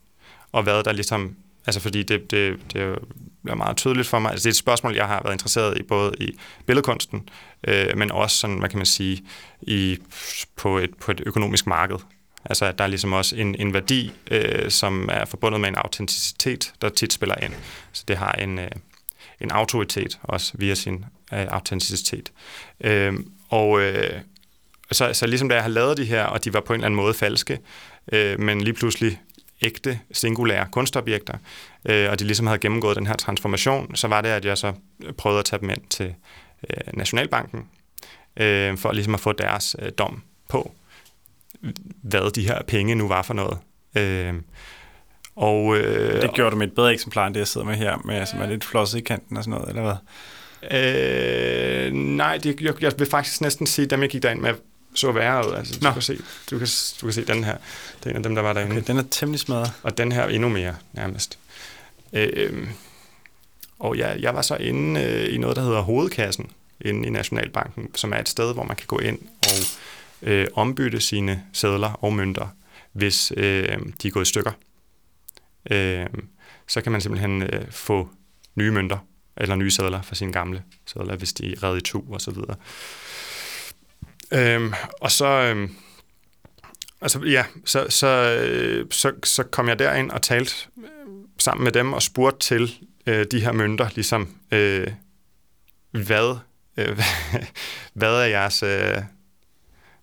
[0.53, 1.37] og hvad der ligesom
[1.67, 2.99] Altså fordi det, det, det
[3.43, 4.31] bliver meget tydeligt for mig.
[4.31, 7.29] Altså det er et spørgsmål, jeg har været interesseret i, både i billedkunsten,
[7.69, 9.23] øh, men også sådan, hvad kan man sige,
[9.63, 9.99] i,
[10.57, 11.97] på, et, på et økonomisk marked.
[12.45, 15.77] Altså at der er ligesom også en, en værdi, øh, som er forbundet med en
[15.77, 17.53] autenticitet, der tit spiller ind.
[17.93, 18.71] Så det har en, øh,
[19.41, 22.33] en autoritet også via sin øh, autenticitet.
[22.81, 23.15] Øh,
[23.49, 24.21] og øh,
[24.93, 26.87] så, så ligesom da jeg har lavet de her, og de var på en eller
[26.87, 27.59] anden måde falske,
[28.13, 29.21] øh, men lige pludselig
[29.63, 31.35] ægte, singulære kunstobjekter,
[31.85, 34.73] øh, og de ligesom havde gennemgået den her transformation, så var det, at jeg så
[35.19, 36.15] prøvede at tage dem ind til
[36.71, 37.69] øh, Nationalbanken,
[38.37, 40.73] øh, for ligesom at få deres øh, dom på,
[42.03, 43.59] hvad de her penge nu var for noget.
[43.97, 44.35] Øh,
[45.37, 48.03] og, øh, det gjorde du med et bedre eksemplar, end det, jeg sidder med her,
[48.05, 49.97] med, som er lidt flosset i kanten og sådan noget, eller hvad?
[50.71, 54.55] Øh, nej, det, jeg, jeg vil faktisk næsten sige, at dem jeg gik derind med,
[54.95, 55.55] så værre ud.
[55.55, 56.19] Altså, du, kan se,
[56.51, 56.69] du, kan,
[57.01, 57.57] du kan se den her.
[57.99, 58.77] Det er en af dem, der var derinde.
[58.77, 59.73] Okay, den er temmelig smadret.
[59.83, 61.39] Og den her endnu mere, nærmest.
[62.13, 62.69] Øh,
[63.79, 66.51] og ja, jeg var så inde øh, i noget, der hedder Hovedkassen,
[66.81, 69.81] inde i Nationalbanken, som er et sted, hvor man kan gå ind og
[70.23, 72.49] øh, ombytte sine sædler og mønter,
[72.93, 74.53] hvis øh, de er gået i stykker.
[75.71, 76.07] Øh,
[76.69, 78.09] så kan man simpelthen øh, få
[78.55, 78.99] nye mønter,
[79.37, 82.31] eller nye sædler for sine gamle sædler, hvis de er reddet i to og så
[82.31, 82.57] videre.
[84.33, 85.75] Øhm, og så, øhm,
[87.01, 90.85] altså, ja, så, så, øh, så, så kom jeg derind og talte øh,
[91.39, 92.75] sammen med dem og spurgte til
[93.07, 94.87] øh, de her mønter, ligesom, øh,
[95.91, 96.37] hvad,
[96.77, 97.01] øh,
[97.95, 98.63] hvad er jeres...
[98.63, 99.03] Øh,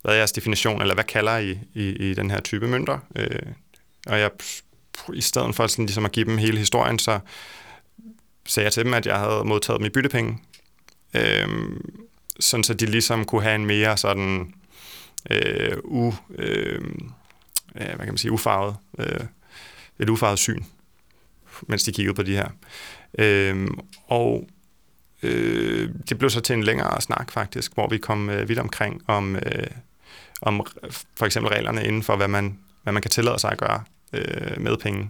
[0.02, 3.00] hvad er jeres definition, eller hvad kalder I i, i den her type mønter?
[3.16, 3.52] Øh,
[4.08, 4.32] og jeg,
[5.14, 7.20] i stedet for sådan, ligesom at give dem hele historien, så
[8.46, 10.38] sagde jeg til dem, at jeg havde modtaget dem i byttepenge.
[11.14, 11.50] Øh,
[12.40, 14.54] sådan så de ligesom kunne have en mere sådan
[15.32, 16.82] øh, u, øh,
[17.76, 19.20] hvad kan man sige, ufarvet, øh,
[20.00, 20.64] et ufarvet syn,
[21.68, 22.48] mens de kiggede på de her.
[23.20, 23.68] Øh,
[24.08, 24.48] og
[25.24, 29.02] øh, det blev så til en længere snak faktisk, hvor vi kom øh, vidt omkring
[29.08, 29.68] om, øh,
[30.42, 30.66] om
[31.18, 34.62] for eksempel reglerne inden for, hvad man, hvad man kan tillade sig at gøre øh,
[34.62, 35.10] med penge.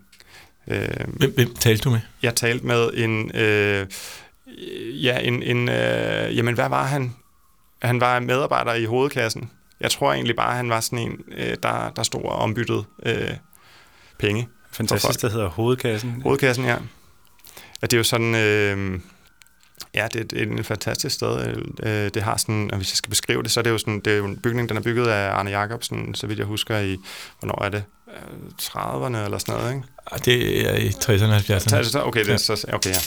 [0.68, 2.00] Øh, hvem, hvem talte du med?
[2.22, 3.36] Jeg talte med en...
[3.36, 3.88] Øh,
[5.04, 7.15] ja, en, en øh, jamen hvad var han?
[7.82, 9.52] Han var medarbejder i hovedklassen.
[9.80, 13.34] Jeg tror egentlig bare, han var sådan en, øh, der, der stod og ombyttede øh,
[14.20, 14.48] penge.
[14.72, 16.22] Fantastisk, det hedder hovedkassen.
[16.22, 16.76] Hovedkassen, ja.
[17.82, 18.36] Og det er jo sådan...
[18.36, 19.00] Øh,
[19.96, 21.56] Ja, det, er en fantastisk sted.
[21.84, 24.00] Øh, det har sådan, og hvis jeg skal beskrive det, så er det jo sådan,
[24.00, 26.78] det er jo en bygning, den er bygget af Arne Jacobsen, så vidt jeg husker
[26.78, 26.98] i,
[27.39, 27.84] hvornår er det?
[28.62, 29.88] 30'erne eller sådan noget, ikke?
[30.26, 32.08] Det er i 60'erne og 70'erne.
[32.08, 33.00] Okay, det er så, okay, ja.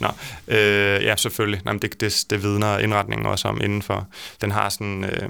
[0.00, 0.08] Nå,
[0.48, 1.60] øh, ja, selvfølgelig.
[1.64, 4.06] Nå, det, det, det vidner indretningen også om indenfor.
[4.40, 5.28] Den har sådan, øh,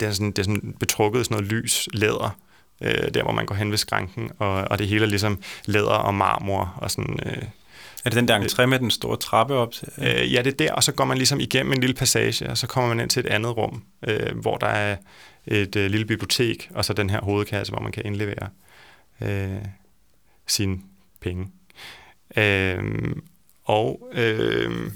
[0.00, 2.36] det er sådan, det er sådan betrukket sådan noget lys læder,
[2.80, 5.90] øh, der hvor man går hen ved skranken, og, og det hele er ligesom læder
[5.90, 7.18] og marmor og sådan...
[7.26, 7.42] Øh,
[8.04, 9.72] er det den der entré med den store trappe op?
[9.72, 9.88] Til?
[9.98, 12.58] Øh, ja, det er der, og så går man ligesom igennem en lille passage, og
[12.58, 14.96] så kommer man ind til et andet rum, øh, hvor der er
[15.46, 18.48] et øh, lille bibliotek, og så den her hovedkasse, hvor man kan indlevere
[19.20, 19.64] øh,
[20.46, 20.78] sine
[21.20, 21.48] penge.
[22.36, 23.16] Øh,
[23.64, 24.90] og, øh,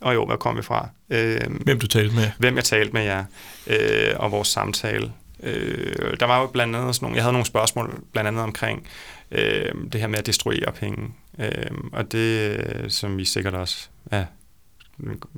[0.00, 0.88] og jo, hvad kom vi fra?
[1.10, 2.30] Øh, hvem du talte med?
[2.38, 3.24] Hvem jeg talte med, ja.
[3.66, 5.12] Øh, og vores samtale.
[5.42, 8.86] Øh, der var jo blandt andet sådan nogle, jeg havde nogle spørgsmål, blandt andet omkring
[9.30, 11.08] øh, det her med at destruere penge.
[11.38, 14.24] Øh, og det, som vi sikkert også er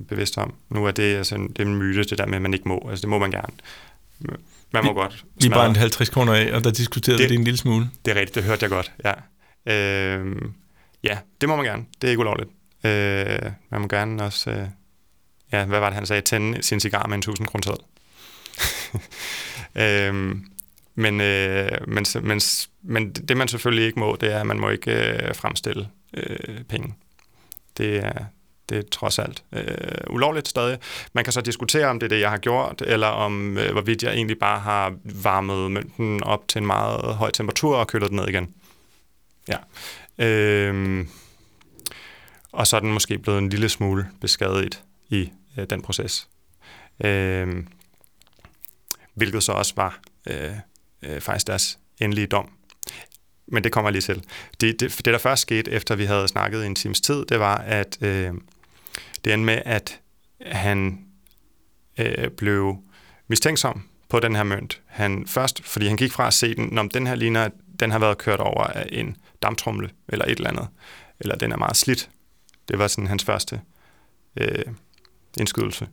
[0.08, 0.54] bevidst om.
[0.68, 2.86] Nu er det, altså, det er en myte, det der med, at man ikke må.
[2.90, 3.52] Altså, det må man gerne.
[4.72, 7.34] Man må vi, godt Vi bare en 50 kroner af, og der diskuterede det, vi
[7.34, 7.90] det en lille smule.
[8.04, 9.12] Det er rigtigt, det hørte jeg godt, ja.
[9.66, 10.36] Øh,
[11.04, 11.84] ja, det må man gerne.
[12.00, 12.50] Det er ikke ulovligt.
[12.84, 14.50] Øh, man må gerne også...
[14.50, 14.66] Øh,
[15.52, 16.22] ja, hvad var det, han sagde?
[16.22, 17.76] Tænde sin cigar med en 1000 kroner
[20.08, 20.44] øhm,
[20.94, 22.40] men, øh, men, men,
[22.82, 26.64] men det man selvfølgelig ikke må, det er, at man må ikke øh, fremstille øh,
[26.64, 26.94] penge.
[27.76, 28.24] Det er,
[28.68, 29.64] det er trods alt øh,
[30.10, 30.78] ulovligt stadig.
[31.12, 34.02] Man kan så diskutere, om det er det, jeg har gjort, eller om øh, hvorvidt
[34.02, 38.16] jeg egentlig bare har varmet mønten op til en meget høj temperatur og kølet den
[38.16, 38.54] ned igen.
[39.48, 39.56] Ja.
[40.24, 41.06] Øh,
[42.52, 46.28] og så er den måske blevet en lille smule beskadiget i øh, den proces.
[47.04, 47.64] Øh,
[49.14, 50.52] hvilket så også var øh,
[51.02, 52.50] øh, faktisk deres endelige dom.
[53.46, 54.24] Men det kommer lige til.
[54.60, 57.40] Det, det, det, der først skete, efter vi havde snakket i en times tid, det
[57.40, 58.34] var, at øh,
[59.28, 60.00] det endte med, at
[60.40, 60.98] han
[61.98, 62.76] øh, blev
[63.26, 64.80] mistænksom på den her mønt.
[64.86, 67.48] Han først, fordi han gik fra at se den, når den her ligner,
[67.80, 70.68] den har været kørt over af en damptrumle eller et eller andet,
[71.20, 72.10] eller den er meget slidt.
[72.68, 73.60] Det var sådan hans første
[74.40, 74.64] øh,
[75.38, 75.88] indskydelse.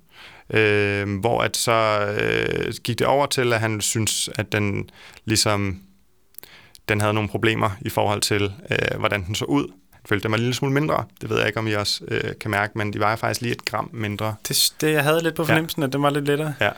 [0.50, 4.90] Øh, hvor at så øh, gik det over til, at han synes, at den
[5.26, 5.82] ligesom
[6.90, 9.68] den havde nogle problemer i forhold til, øh, hvordan den så ud.
[10.06, 11.06] Følte, var en lille smule mindre.
[11.22, 13.52] Det ved jeg ikke, om I også øh, kan mærke, men de var faktisk lige
[13.52, 14.36] et gram mindre.
[14.48, 15.88] Det, det jeg havde lidt på fornemmelsen, ja.
[15.88, 16.54] at den var lidt lettere.
[16.62, 16.72] Ja,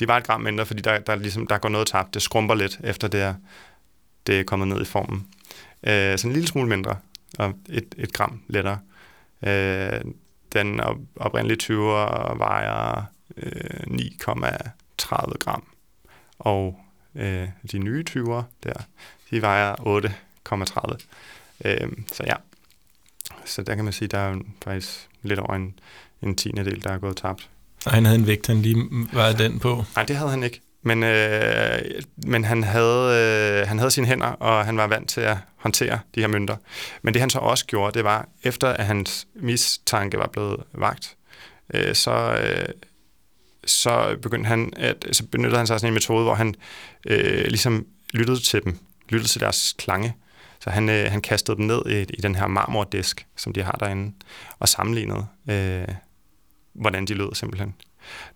[0.00, 2.14] de var et gram mindre, fordi der, der, ligesom, der går noget tabt.
[2.14, 3.34] Det skrumper lidt, efter det er,
[4.26, 5.26] det er kommet ned i formen.
[5.82, 6.96] Øh, så en lille smule mindre,
[7.38, 8.78] og et, et gram lettere.
[9.42, 10.00] Øh,
[10.52, 10.80] den
[11.16, 13.02] oprindelige 20'er vejer
[13.36, 15.64] øh, 9,30 gram,
[16.38, 16.80] og
[17.14, 18.74] øh, de nye 20'er der,
[19.30, 20.98] de vejer 8,30.
[21.64, 22.34] Øh, så ja,
[23.48, 25.78] så der kan man sige, der er faktisk lidt over en,
[26.22, 27.48] en tiende del, der er gået tabt.
[27.86, 28.76] Og han havde en vægt, han lige
[29.12, 29.84] var den på?
[29.96, 30.60] Nej, det havde han ikke.
[30.82, 31.78] Men, øh,
[32.16, 35.98] men han, havde, øh, han havde sine hænder, og han var vant til at håndtere
[36.14, 36.56] de her mønter.
[37.02, 41.16] Men det han så også gjorde, det var, efter at hans mistanke var blevet vagt,
[41.74, 42.68] øh, så, øh,
[43.64, 46.54] så begyndte han at, så benyttede han sig af sådan en metode, hvor han
[47.06, 50.14] øh, ligesom lyttede til dem, lyttede til deres klange.
[50.68, 53.72] Så han, øh, han kastede dem ned i, i den her marmordisk, som de har
[53.72, 54.12] derinde,
[54.58, 55.94] og sammenlignede, øh,
[56.72, 57.74] hvordan de lød simpelthen.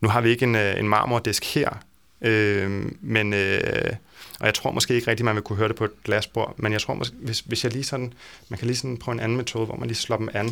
[0.01, 1.83] Nu har vi ikke en, øh, en marmordisk her,
[2.21, 3.92] Øh, men, øh,
[4.40, 6.73] og jeg tror måske ikke rigtigt, man vil kunne høre det på et glasbord, men
[6.73, 8.12] jeg tror måske, hvis, hvis jeg lige sådan,
[8.49, 10.47] man kan lige sådan prøve en anden metode, hvor man lige slår dem an.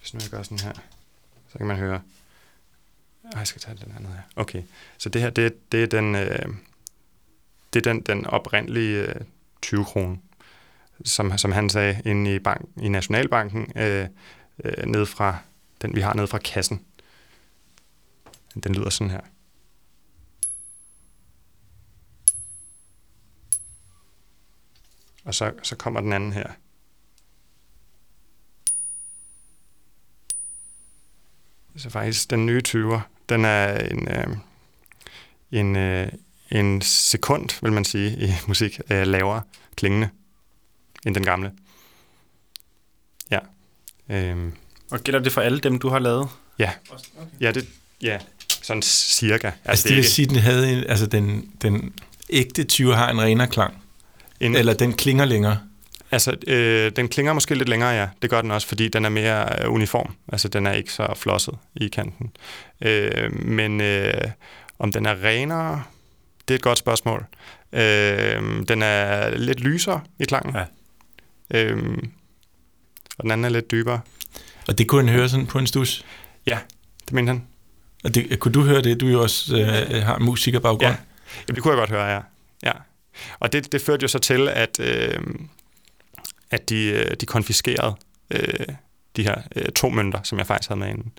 [0.00, 0.72] Hvis nu jeg gør sådan her,
[1.52, 2.00] så kan man høre.
[3.32, 4.22] Ej, jeg skal tage den anden her.
[4.36, 4.62] Okay,
[4.98, 6.46] så det her, det, det er den, øh,
[7.72, 9.14] det er den, den oprindelige øh,
[9.62, 10.16] 20 kroner,
[11.04, 14.08] som, som han sagde inde i, bank, i Nationalbanken, øh,
[14.64, 15.36] øh, ned fra,
[15.82, 16.84] den vi har ned fra kassen.
[18.64, 19.20] Den lyder sådan her.
[25.24, 26.46] Og så, så kommer den anden her.
[31.76, 34.36] Så faktisk den nye 20'er, den er en, øh,
[35.52, 36.12] en, øh,
[36.50, 39.42] en sekund, vil man sige, i musik, øh, lavere
[39.76, 40.10] klingende
[41.06, 41.52] end den gamle.
[43.30, 43.38] Ja.
[44.08, 44.52] Øhm.
[44.90, 46.28] Og gælder det for alle dem, du har lavet?
[46.58, 46.70] Ja.
[46.90, 47.30] Okay.
[47.40, 47.68] Ja, det,
[48.02, 48.18] ja,
[48.62, 49.46] sådan cirka.
[49.46, 51.94] Altså, altså det, det vil sige, den havde en, altså den, den
[52.30, 53.82] ægte 20 har en renere klang.
[54.40, 55.58] En, Eller den klinger længere?
[56.10, 58.08] Altså, øh, den klinger måske lidt længere, ja.
[58.22, 60.14] Det gør den også, fordi den er mere øh, uniform.
[60.32, 62.30] Altså, den er ikke så flosset i kanten.
[62.80, 64.14] Øh, men øh,
[64.78, 65.82] om den er renere,
[66.48, 67.26] det er et godt spørgsmål.
[67.72, 70.56] Øh, den er lidt lysere i klangen.
[70.56, 70.64] Ja.
[71.52, 71.98] Øh,
[73.18, 74.00] og den anden er lidt dybere.
[74.68, 76.04] Og det kunne han høre sådan på en stus?
[76.46, 76.58] Ja,
[77.04, 77.46] det mener han.
[78.04, 79.00] Og det, kunne du høre det?
[79.00, 80.82] Du jo også øh, har musikerbaggrund.
[80.82, 80.96] Ja,
[81.48, 82.20] Jamen, det kunne jeg godt høre, ja.
[82.62, 82.72] ja.
[83.40, 85.20] Og det, det førte jo så til, at, øh,
[86.50, 87.94] at de, øh, de konfiskerede
[88.30, 88.66] øh,
[89.16, 91.12] de her øh, to mønter, som jeg faktisk havde med inden.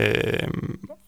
[0.00, 0.48] Øh,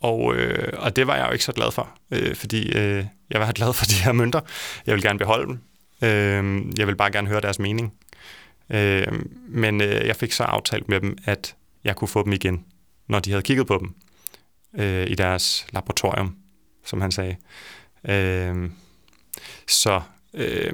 [0.00, 3.40] og, øh, og det var jeg jo ikke så glad for, øh, fordi øh, jeg
[3.40, 4.40] var glad for de her mønter.
[4.86, 5.58] Jeg vil gerne beholde dem.
[6.02, 7.92] Øh, jeg vil bare gerne høre deres mening.
[8.70, 12.64] Øh, men øh, jeg fik så aftalt med dem, at jeg kunne få dem igen,
[13.08, 13.94] når de havde kigget på dem
[14.84, 16.36] øh, i deres laboratorium,
[16.84, 17.36] som han sagde.
[18.08, 18.70] Øh,
[19.68, 20.00] så
[20.36, 20.72] Øh,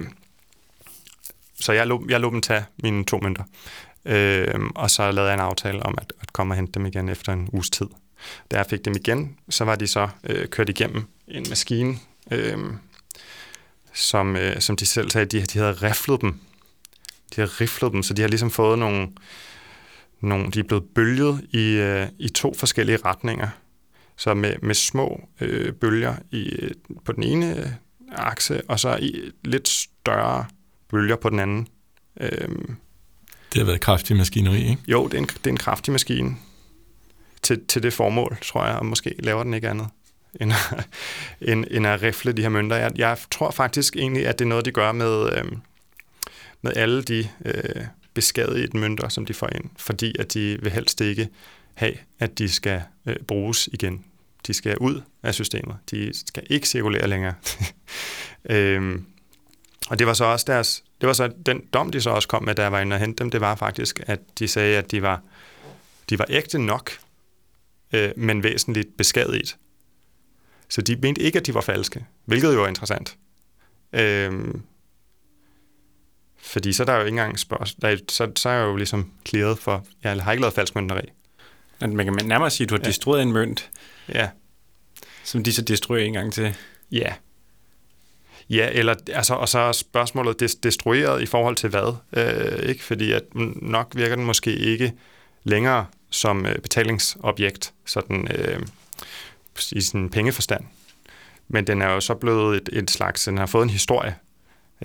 [1.60, 3.44] så jeg lå, jeg lå dem tage mine to mønter.
[4.04, 7.08] Øh, og så lavede jeg en aftale om at, at komme og hente dem igen
[7.08, 7.86] efter en uges tid.
[8.50, 11.96] Da jeg fik dem igen, så var de så øh, kørt igennem en maskine,
[12.30, 12.58] øh,
[13.92, 16.40] som, øh, som de selv sagde, de, de havde riflet dem.
[17.34, 19.08] De havde riflet dem, så de har ligesom fået nogle,
[20.20, 23.48] nogle de er blevet bølget i, øh, i to forskellige retninger.
[24.16, 26.68] Så med, med små øh, bølger i,
[27.04, 27.76] på den ene
[28.12, 30.44] akse, og så i lidt større
[30.90, 31.68] bølger på den anden.
[32.20, 32.76] Øhm,
[33.52, 34.82] det har været kraftig maskineri, ikke?
[34.88, 36.36] Jo, det er en, det er en kraftig maskine
[37.42, 39.88] til, til det formål, tror jeg, og måske laver den ikke andet.
[40.40, 40.52] end,
[41.48, 42.76] end, end at rifle de her mønter.
[42.76, 45.44] Jeg, jeg tror faktisk egentlig, at det er noget, de gør med, øh,
[46.62, 51.00] med alle de øh, beskadigede mønter, som de får ind, fordi at de vil helst
[51.00, 51.28] ikke
[51.74, 54.04] have, at de skal øh, bruges igen.
[54.46, 55.76] De skal ud af systemet.
[55.90, 57.34] De skal ikke cirkulere længere.
[58.50, 59.04] øhm,
[59.90, 62.44] og det var så også deres, det var så den dom, de så også kom
[62.44, 64.90] med, da jeg var inde og hente dem, det var faktisk, at de sagde, at
[64.90, 65.22] de var,
[66.10, 66.90] de var ægte nok,
[67.92, 69.56] øh, men væsentligt beskadiget.
[70.68, 73.16] Så de mente ikke, at de var falske, hvilket jo er interessant.
[73.92, 74.62] Øhm,
[76.52, 79.58] fordi så er der jo ikke engang spørgsmål, så, så er jeg jo ligesom clearet
[79.58, 81.02] for, jeg har ikke lavet falsk mønteri.
[81.80, 82.88] Man kan nærmere sige, at du har ja.
[82.88, 83.70] destrueret en mønt,
[84.08, 84.28] Ja,
[85.24, 86.54] som de så destruerer en gang til.
[86.92, 87.12] ja.
[88.50, 91.94] Ja, eller, altså, og så er spørgsmålet des- destrueret i forhold til hvad?
[92.12, 92.84] Øh, ikke?
[92.84, 93.22] Fordi at
[93.62, 94.92] nok virker den måske ikke
[95.44, 98.60] længere som øh, betalingsobjekt, sådan, øh,
[99.72, 100.64] i sin pengeforstand.
[101.48, 104.14] Men den er jo så blevet et, et slags, den har fået en historie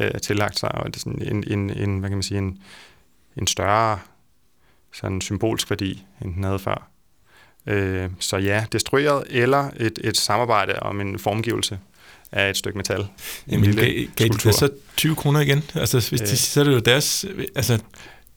[0.02, 2.58] øh, tillagt sig, og det er sådan en, en, en, hvad kan man sige, en,
[3.38, 4.00] en større
[4.94, 6.90] sådan symbolsk værdi, end den havde før.
[7.68, 11.80] Øh, så ja, destrueret eller et, et samarbejde om en formgivelse
[12.32, 13.00] af et stykke metal.
[13.02, 13.08] En
[13.48, 15.64] Jamen, lille gav, gav de så 20 kroner igen?
[15.76, 16.38] Altså, hvis de, Øh.
[16.38, 17.26] så er det jo deres...
[17.56, 17.80] Altså, Jeg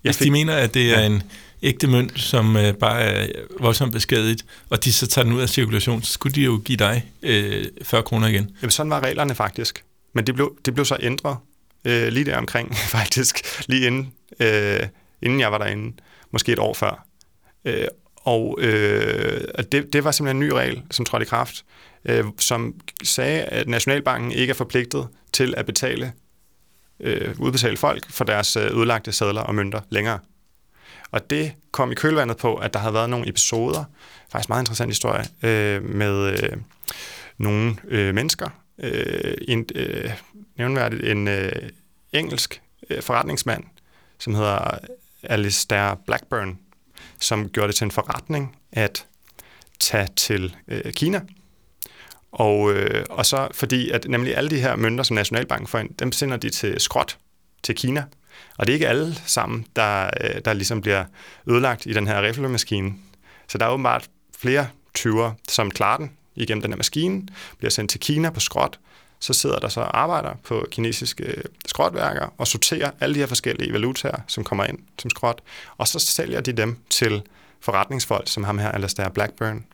[0.03, 1.07] hvis fik- de mener, at det er Ja.
[1.07, 1.23] en
[1.63, 3.29] ægte mønt, som øh, bare er
[3.61, 6.77] voldsomt beskadiget, og de så tager den ud af cirkulation, så skulle de jo give
[6.77, 8.51] dig øh, 40 kroner igen.
[8.63, 9.85] Jamen, sådan var reglerne faktisk.
[10.13, 11.37] Men det blev, det blev så ændret
[11.85, 13.69] øh, lige der omkring, faktisk.
[13.69, 14.81] Lige inden, øh,
[15.23, 15.97] inden jeg var derinde.
[16.31, 17.07] Måske et år før.
[17.65, 21.65] Øh, og øh, og det, det var simpelthen en ny regel, som trådte i kraft,
[22.05, 26.13] øh, som sagde, at Nationalbanken ikke er forpligtet til at betale
[27.01, 30.19] øh, udbetale folk for deres øh, udlagte sædler og mønter længere.
[31.11, 33.85] Og det kom i kølvandet på, at der havde været nogle episoder,
[34.33, 36.57] faktisk meget interessant historie, øh, med øh,
[37.39, 38.49] nogle øh, mennesker.
[38.81, 40.11] Øh, en, øh,
[40.57, 41.53] nævnværdigt en øh,
[42.13, 43.65] engelsk øh, forretningsmand,
[44.19, 44.79] som hedder
[45.23, 46.59] Alistair Blackburn,
[47.21, 49.07] som gjorde det til en forretning at
[49.81, 51.21] tage til øh, Kina.
[52.33, 55.95] Og, øh, og så fordi, at nemlig alle de her mønter, som Nationalbanken får ind,
[55.99, 57.19] dem sender de til skrot
[57.63, 58.05] til Kina.
[58.59, 61.05] Og det er ikke alle sammen, der, øh, der ligesom bliver
[61.47, 62.95] ødelagt i den her riflemaskine.
[63.49, 67.23] Så der er åbenbart flere tyver, som klarer den igennem den her maskine,
[67.59, 68.79] bliver sendt til Kina på skrot,
[69.21, 73.73] så sidder der så arbejder på kinesiske øh, skrotværker og sorterer alle de her forskellige
[73.73, 75.41] valutaer, som kommer ind som skrot,
[75.77, 77.23] og så sælger de dem til
[77.61, 79.65] forretningsfolk, som ham her, Alastair Blackburn,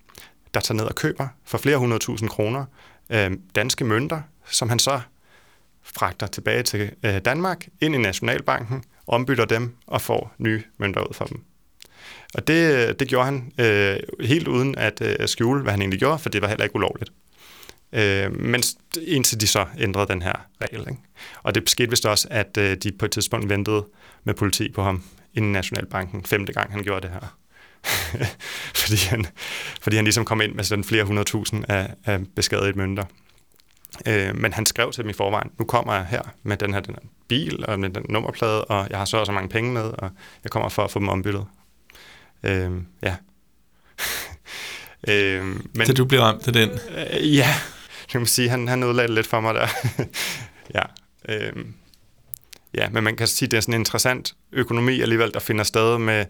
[0.54, 2.64] der tager ned og køber for flere hundredtusind kroner
[3.10, 5.00] øh, danske mønter, som han så
[5.82, 11.14] fragter tilbage til øh, Danmark, ind i Nationalbanken, ombytter dem og får nye mønter ud
[11.14, 11.44] for dem.
[12.34, 16.18] Og det, det gjorde han øh, helt uden at øh, skjule, hvad han egentlig gjorde,
[16.18, 17.12] for det var heller ikke ulovligt.
[17.92, 18.62] Øh, men
[19.06, 20.80] indtil de så ændrede den her regel.
[20.80, 21.02] Ikke?
[21.42, 23.86] Og det skete vist også, at øh, de på et tidspunkt ventede
[24.24, 25.02] med politi på ham
[25.34, 27.36] inden Nationalbanken, femte gang han gjorde det her.
[28.82, 29.26] fordi, han,
[29.80, 33.04] fordi han ligesom kom ind med sådan flere hundredtusind af, af beskadigede mønter.
[34.06, 36.80] Øh, men han skrev til dem i forvejen, nu kommer jeg her med den her,
[36.80, 39.72] den her bil og med den nummerplade, og jeg har så og så mange penge
[39.72, 40.10] med, og
[40.44, 41.46] jeg kommer for at få dem ombyttet.
[42.46, 42.70] Øh,
[43.02, 43.16] ja.
[45.08, 46.70] øh, men, Så du blev ramt af den.
[46.70, 47.54] Øh, ja,
[48.00, 48.48] det kan man sige.
[48.48, 49.68] Han, han ødelagde lidt for mig der.
[50.74, 50.82] ja.
[51.28, 51.74] Øhm,
[52.74, 55.64] ja, men man kan sige, at det er sådan en interessant økonomi alligevel, der finder
[55.64, 56.24] sted med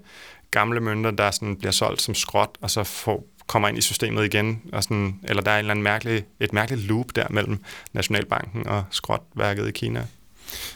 [0.51, 4.25] gamle mønter, der sådan bliver solgt som skrot, og så får, kommer ind i systemet
[4.25, 4.63] igen.
[4.73, 8.67] Og sådan, eller der er en eller anden mærkelig, et mærkeligt loop der mellem Nationalbanken
[8.67, 10.07] og skrotværket i Kina.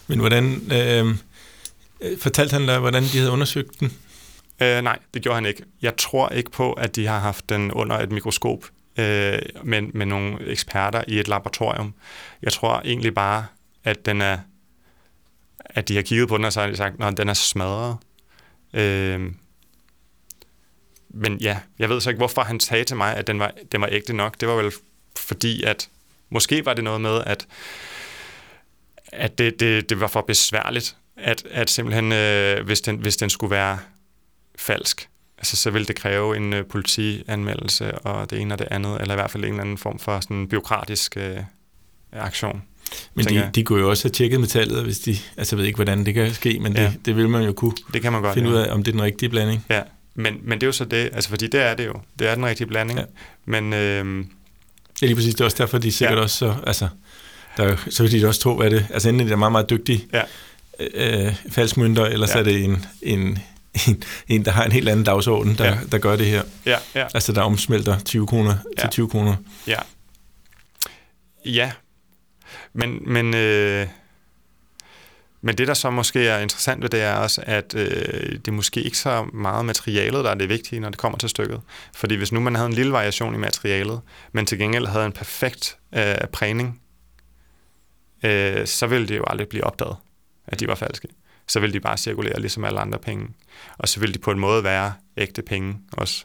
[0.06, 0.72] Men hvordan...
[0.72, 1.14] Øh,
[2.00, 3.92] øh, fortalte han dig, hvordan de havde undersøgt den?
[4.62, 5.64] Øh, nej, det gjorde han ikke.
[5.82, 8.64] Jeg tror ikke på, at de har haft den under et mikroskop
[8.98, 11.94] øh, med, med nogle eksperter i et laboratorium.
[12.42, 13.46] Jeg tror egentlig bare,
[13.84, 14.38] at den er
[15.74, 17.96] at de har kigget på den, og så har de sagt, at den er smadret.
[18.74, 19.32] Øh,
[21.08, 23.80] men ja, jeg ved så ikke, hvorfor han sagde til mig, at den var, den
[23.80, 24.40] var ægte nok.
[24.40, 24.72] Det var vel
[25.16, 25.88] fordi, at
[26.30, 27.46] måske var det noget med, at,
[29.12, 33.30] at det, det, det var for besværligt, at, at simpelthen, øh, hvis, den, hvis den
[33.30, 33.78] skulle være
[34.60, 39.00] falsk, altså, så ville det kræve en øh, politianmeldelse og det ene og det andet,
[39.00, 41.36] eller i hvert fald en eller anden form for sådan byråkratisk øh,
[42.12, 42.62] aktion.
[43.14, 45.16] Men de, de kunne jo også have tjekket metallet, hvis de...
[45.36, 46.82] Altså, jeg ved ikke, hvordan det kan ske, men Ja.
[46.82, 48.34] det, det vil man jo kunne Det kan man godt.
[48.34, 48.54] finde ja.
[48.56, 49.64] ud af, om det er den rigtige blanding.
[49.70, 49.82] Ja,
[50.14, 51.94] men, men det er jo så det, altså fordi det er det jo.
[52.18, 52.98] Det er den rigtige blanding.
[52.98, 53.04] Ja.
[53.44, 54.24] Men øh,
[55.02, 55.34] Ja, lige præcis.
[55.34, 56.22] Det er også derfor, de er sikkert Ja.
[56.22, 56.54] også så...
[56.66, 56.88] Altså,
[57.56, 58.86] der er så vil de også tro, at det...
[58.90, 60.22] Altså, enten er det meget, meget dygtige Ja.
[61.26, 62.38] øh, falskmønter, eller så Ja.
[62.40, 63.38] er det en, en,
[63.88, 65.78] en, en, der har en helt anden dagsorden, der, Ja.
[65.92, 66.42] der gør det her.
[66.66, 68.82] ja, ja, Altså, der omsmelter 20 kroner Ja.
[68.82, 69.36] til 20 kroner.
[69.66, 69.76] ja.
[71.44, 71.72] Ja,
[72.72, 73.86] men, men, øh,
[75.40, 78.52] men det, der så måske er interessant ved det, er også, at øh, det er
[78.52, 81.60] måske ikke så meget materialet, der er det vigtige, når det kommer til stykket.
[81.94, 84.00] Fordi hvis nu man havde en lille variation i materialet,
[84.32, 86.80] men til gengæld havde en perfekt øh, prægning,
[88.24, 89.96] øh, så ville det jo aldrig blive opdaget,
[90.46, 91.08] at de var falske.
[91.50, 93.28] Så ville de bare cirkulere ligesom alle andre penge.
[93.78, 96.24] Og så ville de på en måde være ægte penge også,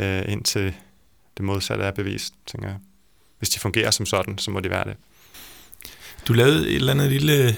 [0.00, 0.74] øh, indtil
[1.36, 2.78] det modsatte er bevist, tænker jeg.
[3.38, 4.96] Hvis de fungerer som sådan, så må de være det.
[6.28, 7.56] Du lavede et eller andet lille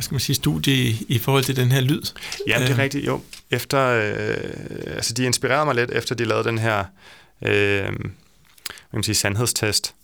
[0.00, 2.02] hvad skal man sige, studie i, i forhold til den her lyd.
[2.48, 2.78] Ja, det er øh.
[2.78, 3.20] rigtigt, jo.
[3.50, 6.84] Efter, øh, altså de inspirerede mig lidt, efter de lavede den her
[7.42, 7.82] øh,
[8.90, 9.94] hvad kan man sige, sandhedstest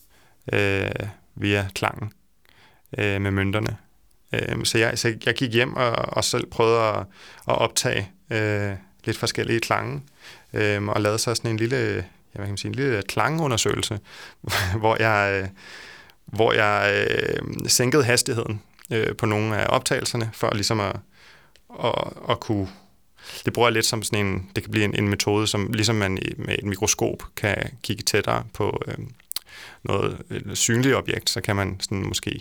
[0.52, 0.90] øh,
[1.34, 2.12] via klangen
[2.98, 3.76] øh, med mønterne.
[4.32, 6.98] Øh, så, jeg, så jeg gik hjem og, og selv prøvede at,
[7.48, 8.72] at optage øh,
[9.04, 10.02] lidt forskellige klange,
[10.52, 14.00] øh, og lavede så sådan en lille, ja, hvad kan man sige, en lille klangundersøgelse,
[14.80, 15.48] hvor jeg, øh,
[16.26, 18.62] hvor jeg øh, sænkede hastigheden
[18.92, 20.96] øh, på nogle af optagelserne, for ligesom at,
[21.84, 21.94] at,
[22.30, 22.68] at kunne...
[23.44, 24.50] Det bruger jeg lidt som sådan en...
[24.56, 28.44] Det kan blive en, en metode, som ligesom man med et mikroskop kan kigge tættere
[28.52, 28.94] på øh,
[29.82, 32.40] noget et synligt objekt, så kan man sådan måske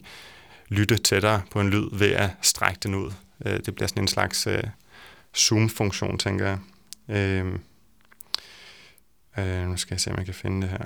[0.67, 3.11] lytte tættere på en lyd ved at strække den ud.
[3.45, 4.63] Øh, det bliver sådan en slags øh,
[5.37, 6.59] zoom-funktion, tænker jeg.
[7.17, 7.59] Øh,
[9.37, 10.85] øh, nu skal jeg se, om jeg kan finde det her.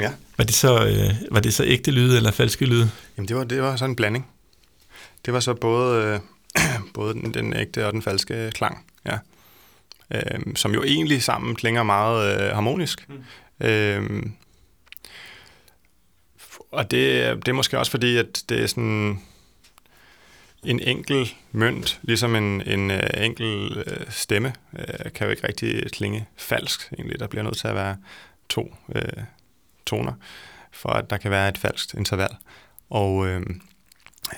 [0.00, 0.12] Ja.
[0.38, 2.90] Var det så, øh, var det så ægte lyde eller falske lyde?
[3.16, 4.26] Jamen det var, det var sådan en blanding.
[5.24, 6.20] Det var så både, øh,
[6.94, 9.18] både den, den ægte og den falske klang, ja.
[10.14, 13.06] Øh, som jo egentlig sammen klinger meget øh, harmonisk.
[13.08, 13.66] Mm.
[13.66, 14.22] Øh,
[16.70, 19.20] og det, det er måske også fordi, at det er sådan
[20.64, 25.90] en enkel mønt, ligesom en, en uh, enkel uh, stemme, uh, kan jo ikke rigtig
[25.92, 27.20] klinge falsk egentlig.
[27.20, 27.96] Der bliver nødt til at være
[28.48, 29.22] to, uh,
[29.90, 30.12] toner,
[30.72, 32.36] for at der kan være et falskt interval.
[32.90, 33.40] Og øh,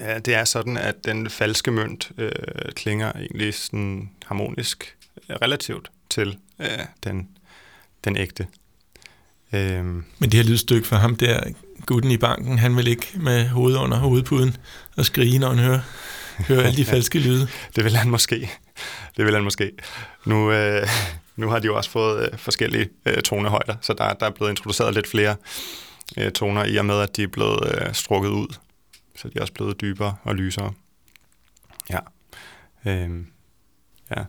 [0.01, 2.31] ja, det er sådan, at den falske mønt øh,
[2.77, 4.97] klinger egentlig sådan harmonisk
[5.31, 6.69] øh, relativt til øh,
[7.05, 7.29] den,
[8.05, 8.47] den ægte.
[9.53, 11.41] Øh, Men det her lydstykke for ham der,
[11.87, 14.57] gutten i banken, han vil ikke med hovedet under hovedpuden
[14.97, 15.81] og skrige, når han hører,
[16.49, 17.49] hører alle de falske lyde.
[17.77, 18.51] det vil han måske.
[19.17, 19.73] Det vil han måske.
[20.25, 20.89] Nu, øh,
[21.37, 24.51] nu har de jo også fået øh, forskellige øh, tonehøjder, så der, der er blevet
[24.51, 25.37] introduceret lidt flere
[26.17, 28.55] øh, toner, i og med, at de er blevet øh, strukket ud.
[29.17, 30.73] Så de er også blevet dybere og lysere.
[31.91, 31.99] Ja.
[32.87, 33.27] Øhm,
[34.17, 34.23] ja.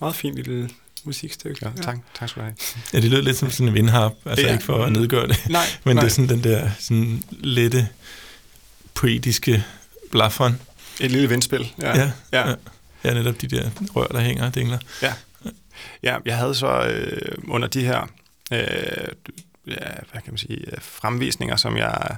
[0.00, 0.70] Meget fint lille
[1.04, 1.66] musikstykke.
[1.66, 2.56] Ja, tak, tak skal du have.
[2.92, 4.52] Ja, det lyder lidt som sådan en vindharp, altså ja.
[4.52, 6.04] ikke for at nedgøre det, nej, men nej.
[6.04, 7.88] det er sådan den der sådan lette
[8.94, 9.64] poetiske
[10.10, 10.60] blaffon.
[11.00, 11.72] Et lille vindspil.
[11.80, 12.12] Ja, ja.
[12.32, 12.54] ja.
[13.04, 14.78] ja netop de der rør, der hænger og dingler.
[15.02, 15.12] Ja
[16.02, 18.06] ja, jeg havde så øh, under de her
[18.52, 19.08] øh,
[19.66, 22.16] ja, hvad kan man sige, øh, fremvisninger, som jeg,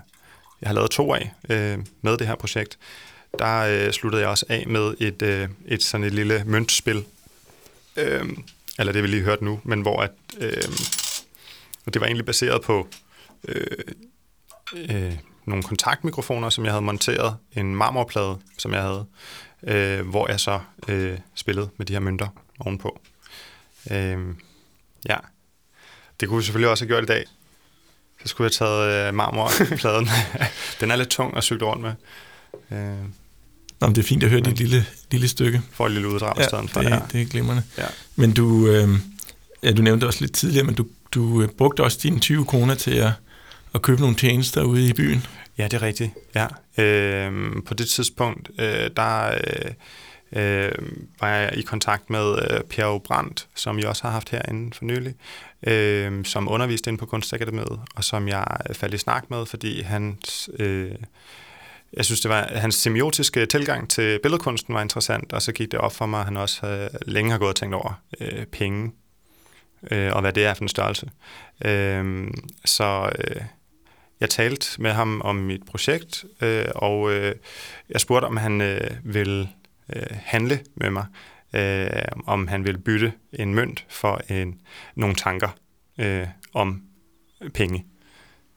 [0.60, 2.78] jeg har lavet to af øh, med det her projekt,
[3.38, 7.04] der øh, sluttede jeg også af med et, øh, et sådan et lille møntspil,
[7.96, 8.24] øh,
[8.78, 10.62] eller det vi lige hørt nu, men hvor at, øh,
[11.92, 12.88] det var egentlig baseret på
[13.48, 13.66] øh,
[14.74, 19.06] øh, nogle kontaktmikrofoner, som jeg havde monteret, en marmorplade, som jeg havde,
[19.62, 22.28] øh, hvor jeg så øh, spillede med de her mønter
[22.60, 23.00] ovenpå.
[23.90, 24.18] Øh,
[25.08, 25.16] ja,
[26.20, 27.24] det kunne vi selvfølgelig også have gjort i dag.
[28.22, 30.08] Så skulle jeg have taget øh, marmorpladen.
[30.80, 31.92] Den er lidt tung at cykle rundt med.
[32.70, 33.04] Øh,
[33.80, 35.62] Nå, men det er fint at høre dit lille, lille stykke.
[35.72, 36.80] For et lille uddrag ja, stedet for.
[36.80, 37.00] Det, ja.
[37.12, 37.62] det er glimrende.
[37.78, 37.86] Ja.
[38.16, 38.88] Men du, øh,
[39.62, 42.74] ja, du nævnte også lidt tidligere, men du, du øh, brugte også dine 20 kroner
[42.74, 43.10] til at,
[43.74, 45.26] at købe nogle tjenester ude i byen.
[45.58, 46.10] Ja, det er rigtigt.
[46.34, 46.46] Ja.
[46.82, 49.70] Øh, på det tidspunkt, øh, der øh,
[50.32, 50.72] øh,
[51.20, 54.84] var jeg i kontakt med øh, Per Brandt, som jeg også har haft herinde for
[54.84, 55.14] nylig,
[55.66, 59.82] øh, som underviste inde på Kunstakademiet, og som jeg øh, faldt i snak med, fordi
[59.82, 60.50] hans...
[60.58, 60.94] Øh,
[61.96, 65.80] jeg synes, det var hans semiotiske tilgang til billedkunsten var interessant, og så gik det
[65.80, 68.92] op for mig, at han også havde, længe har gået og tænkt over øh, penge,
[69.90, 71.10] øh, og hvad det er for en størrelse.
[71.64, 72.28] Øh,
[72.64, 73.42] så øh,
[74.20, 77.34] jeg talte med ham om mit projekt, øh, og øh,
[77.90, 79.48] jeg spurgte, om han øh, ville
[79.96, 81.06] øh, handle med mig,
[81.52, 84.60] øh, om han ville bytte en mønt for en,
[84.94, 85.48] nogle tanker
[85.98, 86.82] øh, om
[87.54, 87.86] penge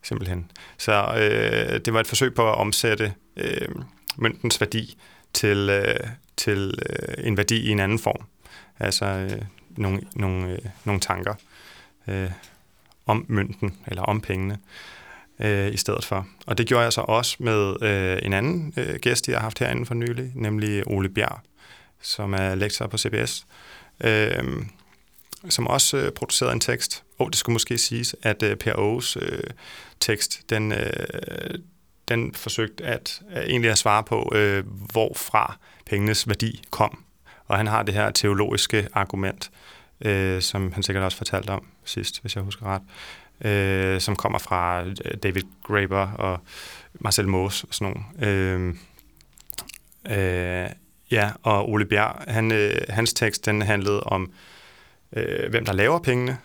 [0.03, 0.51] simpelthen.
[0.77, 3.67] Så øh, det var et forsøg på at omsætte øh,
[4.15, 4.97] møntens værdi
[5.33, 6.07] til, øh,
[6.37, 8.25] til øh, en værdi i en anden form.
[8.79, 11.33] Altså øh, nogle, nogle, øh, nogle tanker
[12.07, 12.31] øh,
[13.05, 14.59] om mønten eller om pengene øh,
[15.39, 16.27] Øh, i stedet for.
[16.47, 19.59] Og det gjorde jeg så også med øh, en anden øh, gæst, jeg har haft
[19.59, 21.39] herinde for nylig, nemlig Ole Bjerg,
[22.01, 23.45] som er lektor på CBS,
[24.03, 24.43] øh,
[25.49, 27.03] som også øh, producerede en tekst.
[27.17, 29.43] Og oh, det skulle måske siges, at øh, Per Aarhus øh,
[29.99, 31.59] tekst, den, øh,
[32.07, 37.03] den forsøgte at, at egentlig at svare på, øh, hvorfra pengenes værdi kom.
[37.47, 39.51] Og han har det her teologiske argument,
[40.01, 42.81] øh, som han sikkert også fortalte om sidst, hvis jeg husker ret,
[43.41, 46.39] øh, som kommer fra øh, David Graeber og
[46.93, 48.31] Marcel Moos og sådan nogle.
[48.31, 48.75] Øh,
[50.09, 50.69] øh,
[51.11, 54.31] ja, og Ole Bjerg, han, øh, hans tekst, den handlede om,
[55.13, 56.37] øh, hvem der laver pengene,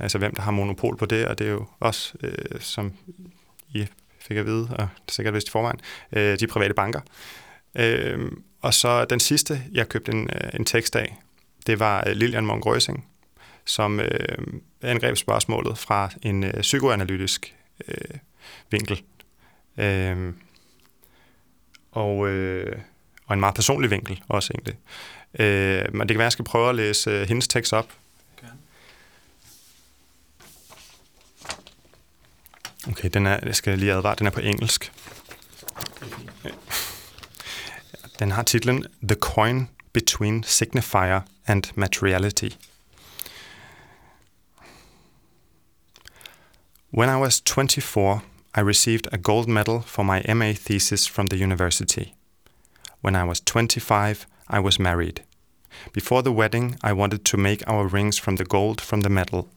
[0.00, 2.92] altså hvem der har monopol på det, og det er jo også, øh, som
[3.68, 3.86] I
[4.20, 5.80] fik at vide, og sikkert vist i forvejen,
[6.12, 7.00] øh, de private banker.
[7.74, 11.16] Øh, og så den sidste, jeg købte en, øh, en tekst af,
[11.66, 13.06] det var øh, Lilian Mongrøsing,
[13.66, 14.38] som øh,
[14.82, 17.54] angreb spørgsmålet fra en øh, psykoanalytisk
[17.88, 18.18] øh,
[18.70, 19.02] vinkel.
[19.78, 20.32] Øh,
[21.92, 22.78] og, øh,
[23.26, 24.76] og en meget personlig vinkel også egentlig.
[25.38, 27.92] Øh, men det kan være, at jeg skal prøve at læse øh, hendes tekst op.
[32.88, 34.92] Okay, den er, jeg skal lige advare, den er på engelsk.
[38.18, 42.48] Den har titlen The Coin Between Signifier and Materiality.
[46.96, 48.22] When I was 24,
[48.54, 52.14] I received a gold medal for my MA thesis from the university.
[53.02, 55.22] When I was 25, I was married.
[55.92, 59.50] Before the wedding, I wanted to make our rings from the gold from the medal.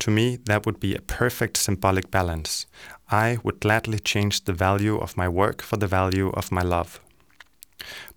[0.00, 2.66] To me, that would be a perfect symbolic balance.
[3.10, 7.00] I would gladly change the value of my work for the value of my love.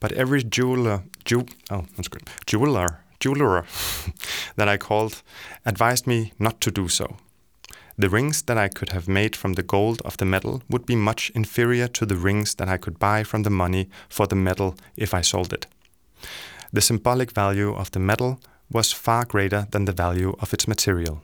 [0.01, 3.63] But every jeweler, ju- oh, that's good, jeweler, jeweler
[4.57, 5.23] that I called
[5.65, 7.15] advised me not to do so.
[7.99, 10.95] The rings that I could have made from the gold of the metal would be
[10.95, 14.77] much inferior to the rings that I could buy from the money for the metal
[14.95, 15.67] if I sold it.
[16.71, 18.39] The symbolic value of the metal
[18.71, 21.19] was far greater than the value of its material.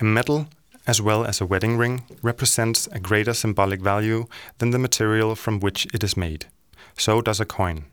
[0.00, 0.46] A metal,
[0.86, 4.24] as well as a wedding ring, represents a greater symbolic value
[4.60, 6.46] than the material from which it is made.
[6.96, 7.84] So does a coin.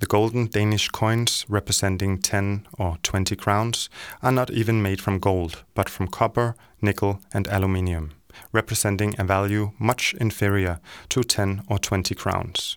[0.00, 3.90] The golden Danish coins representing 10 or 20 crowns
[4.22, 8.12] are not even made from gold, but from copper, nickel, and aluminium,
[8.52, 10.78] representing a value much inferior
[11.08, 12.76] to 10 or 20 crowns.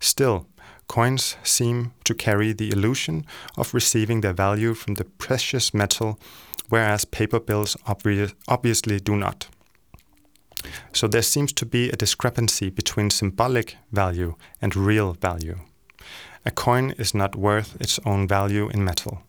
[0.00, 0.48] Still,
[0.88, 3.24] coins seem to carry the illusion
[3.56, 6.18] of receiving their value from the precious metal,
[6.68, 9.46] whereas paper bills obvi- obviously do not.
[10.92, 15.60] So there seems to be a discrepancy between symbolic value and real value.
[16.44, 19.22] A coin is not worth its own value in metal.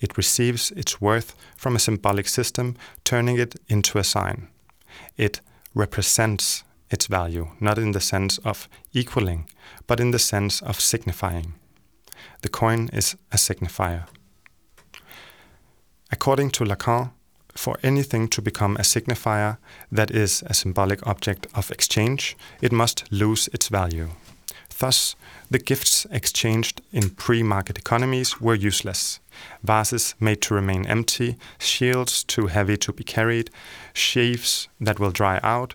[0.00, 4.48] It receives its worth from a symbolic system, turning it into a sign.
[5.16, 5.40] It
[5.74, 9.48] represents its value, not in the sense of equaling,
[9.86, 11.54] but in the sense of signifying.
[12.42, 14.04] The coin is a signifier.
[16.10, 17.10] According to Lacan,
[17.56, 19.58] for anything to become a signifier
[19.90, 24.10] that is a symbolic object of exchange, it must lose its value.
[24.78, 25.14] Thus,
[25.50, 29.20] the gifts exchanged in pre market economies were useless.
[29.62, 33.50] Vases made to remain empty, shields too heavy to be carried,
[33.92, 35.74] sheaves that will dry out,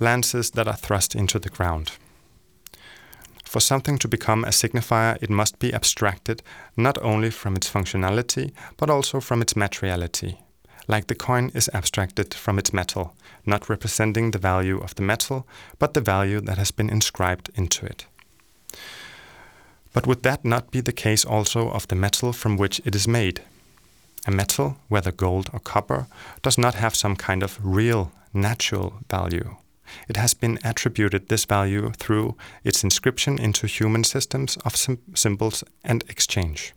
[0.00, 1.92] lances that are thrust into the ground.
[3.44, 6.42] For something to become a signifier, it must be abstracted
[6.76, 10.38] not only from its functionality, but also from its materiality.
[10.86, 13.14] Like the coin is abstracted from its metal,
[13.46, 15.46] not representing the value of the metal,
[15.78, 18.06] but the value that has been inscribed into it.
[19.92, 23.08] But would that not be the case also of the metal from which it is
[23.08, 23.42] made?
[24.26, 26.06] A metal, whether gold or copper,
[26.42, 29.56] does not have some kind of real, natural value.
[30.08, 35.64] It has been attributed this value through its inscription into human systems of sim- symbols
[35.82, 36.74] and exchange.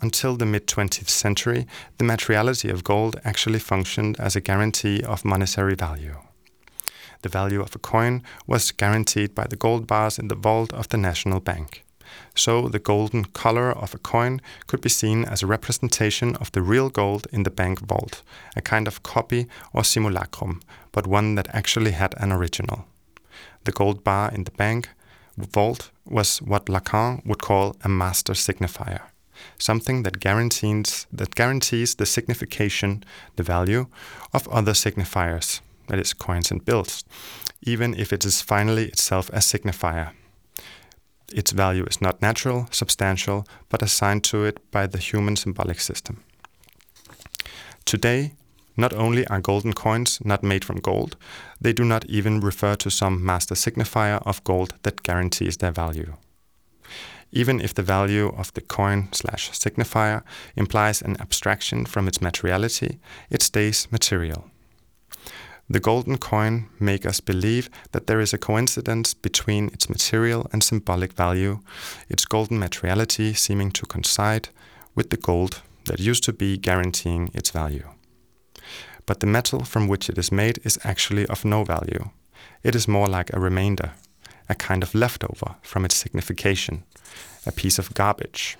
[0.00, 1.66] Until the mid 20th century,
[1.98, 6.16] the materiality of gold actually functioned as a guarantee of monetary value.
[7.22, 10.88] The value of a coin was guaranteed by the gold bars in the vault of
[10.88, 11.84] the National Bank.
[12.34, 16.62] So the golden color of a coin could be seen as a representation of the
[16.62, 18.22] real gold in the bank vault,
[18.56, 20.60] a kind of copy or simulacrum,
[20.92, 22.86] but one that actually had an original.
[23.64, 24.88] The gold bar in the bank
[25.38, 29.00] vault was what Lacan would call a master signifier,
[29.58, 33.04] something that guarantees that guarantees the signification,
[33.36, 33.86] the value
[34.34, 35.60] of other signifiers,
[35.92, 37.04] that is coins and bills,
[37.62, 40.12] even if it is finally itself a signifier
[41.32, 46.22] its value is not natural, substantial, but assigned to it by the human symbolic system.
[47.84, 48.32] Today,
[48.76, 51.16] not only are golden coins not made from gold,
[51.60, 56.14] they do not even refer to some master signifier of gold that guarantees their value.
[57.30, 60.22] Even if the value of the coin slash signifier
[60.54, 62.98] implies an abstraction from its materiality,
[63.30, 64.51] it stays material.
[65.70, 70.62] The golden coin make us believe that there is a coincidence between its material and
[70.62, 71.60] symbolic value,
[72.08, 74.48] its golden materiality seeming to coincide
[74.94, 77.88] with the gold that used to be guaranteeing its value.
[79.06, 82.10] But the metal from which it is made is actually of no value.
[82.62, 83.92] It is more like a remainder,
[84.48, 86.84] a kind of leftover from its signification,
[87.46, 88.56] a piece of garbage.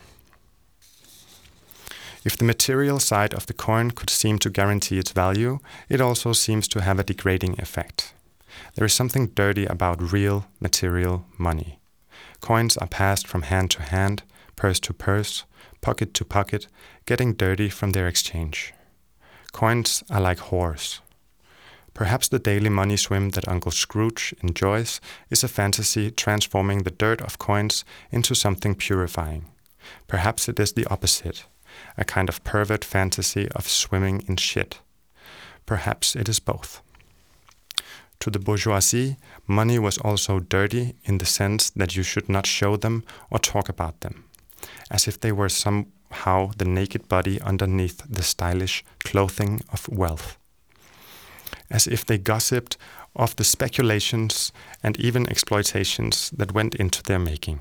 [2.24, 5.58] If the material side of the coin could seem to guarantee its value,
[5.88, 8.14] it also seems to have a degrading effect.
[8.74, 11.80] There is something dirty about real material money.
[12.40, 14.22] Coins are passed from hand to hand,
[14.54, 15.44] purse to purse,
[15.80, 16.68] pocket to pocket,
[17.06, 18.72] getting dirty from their exchange.
[19.52, 21.00] Coins are like whores.
[21.94, 27.20] Perhaps the daily money swim that Uncle Scrooge enjoys is a fantasy transforming the dirt
[27.20, 29.46] of coins into something purifying.
[30.06, 31.44] Perhaps it is the opposite
[31.96, 34.80] a kind of pervert fantasy of swimming in shit.
[35.66, 36.82] Perhaps it is both.
[38.20, 39.16] To the bourgeoisie,
[39.46, 43.68] money was also dirty in the sense that you should not show them or talk
[43.68, 44.24] about them,
[44.90, 50.38] as if they were somehow the naked body underneath the stylish clothing of wealth.
[51.68, 52.76] As if they gossiped
[53.16, 57.60] of the speculations and even exploitations that went into their making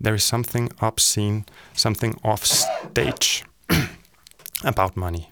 [0.00, 3.44] there is something obscene, something off stage
[4.64, 5.30] about money.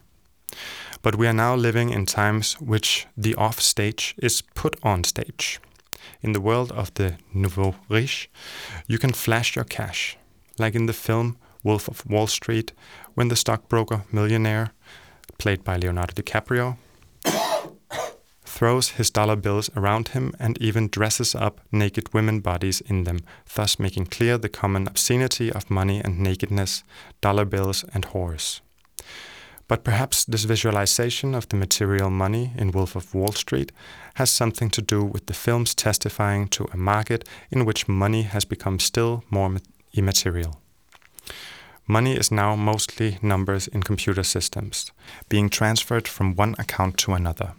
[1.02, 5.60] But we are now living in times which the off stage is put on stage.
[6.22, 8.28] In the world of the nouveau riche,
[8.86, 10.16] you can flash your cash,
[10.58, 12.72] like in the film Wolf of Wall Street,
[13.14, 14.72] when the stockbroker millionaire,
[15.38, 16.76] played by Leonardo DiCaprio,
[18.60, 23.20] throws his dollar bills around him and even dresses up naked women bodies in them,
[23.54, 26.84] thus making clear the common obscenity of money and nakedness,
[27.22, 28.60] dollar bills and whores.
[29.66, 33.72] But perhaps this visualization of the material money in Wolf of Wall Street
[34.16, 38.44] has something to do with the films testifying to a market in which money has
[38.44, 39.56] become still more
[39.94, 40.60] immaterial.
[41.86, 44.92] Money is now mostly numbers in computer systems,
[45.30, 47.54] being transferred from one account to another.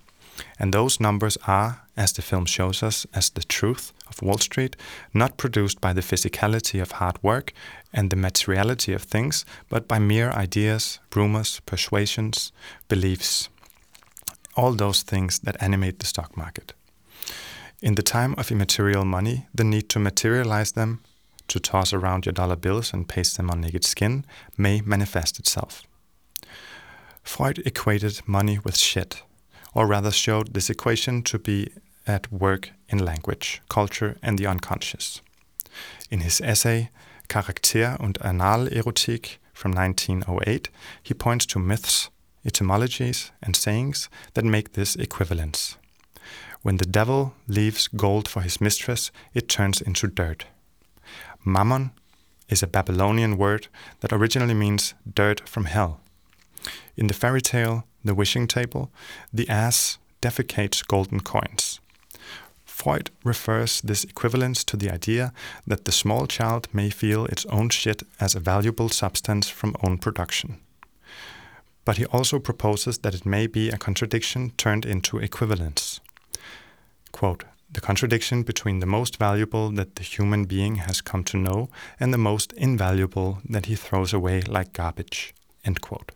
[0.59, 4.75] And those numbers are, as the film shows us, as the truth of Wall Street,
[5.13, 7.53] not produced by the physicality of hard work
[7.93, 12.51] and the materiality of things, but by mere ideas, rumors, persuasions,
[12.87, 13.49] beliefs,
[14.55, 16.73] all those things that animate the stock market.
[17.81, 20.99] In the time of immaterial money, the need to materialize them,
[21.47, 24.25] to toss around your dollar bills and paste them on naked skin,
[24.57, 25.83] may manifest itself.
[27.23, 29.23] Freud equated money with shit
[29.73, 31.71] or rather showed this equation to be
[32.07, 35.21] at work in language, culture, and the unconscious.
[36.09, 36.89] In his essay,
[37.29, 40.69] Charakter und Analerotik from 1908,
[41.01, 42.09] he points to myths,
[42.45, 45.77] etymologies, and sayings that make this equivalence.
[46.63, 50.45] When the devil leaves gold for his mistress, it turns into dirt.
[51.45, 51.91] Mammon
[52.49, 53.67] is a Babylonian word
[54.01, 56.01] that originally means dirt from hell.
[56.95, 58.91] In the fairy tale, The Wishing Table,
[59.31, 61.79] the ass defecates golden coins.
[62.65, 65.33] Freud refers this equivalence to the idea
[65.67, 69.99] that the small child may feel its own shit as a valuable substance from own
[69.99, 70.57] production.
[71.85, 75.99] But he also proposes that it may be a contradiction turned into equivalence.
[77.11, 81.69] Quote, the contradiction between the most valuable that the human being has come to know
[81.99, 85.33] and the most invaluable that he throws away like garbage.
[85.63, 86.11] End quote.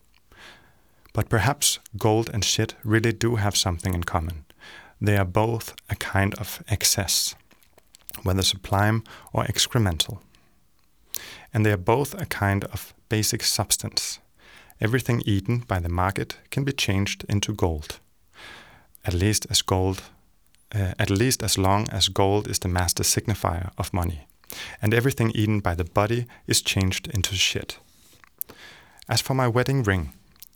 [1.16, 4.46] But perhaps gold and shit really do have something in common.
[5.02, 7.36] They are both a kind of excess,
[8.24, 10.20] whether sublime or excremental.
[11.54, 14.20] And they are both a kind of basic substance.
[14.82, 18.00] Everything eaten by the market can be changed into gold.
[19.06, 20.02] At least as gold
[20.76, 24.28] uh, at least as long as gold is the master signifier of money,
[24.82, 27.80] and everything eaten by the body is changed into shit.
[29.08, 30.14] As for my wedding ring,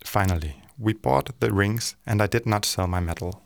[0.10, 3.44] finally, we bought the rings and I did not sell my medal.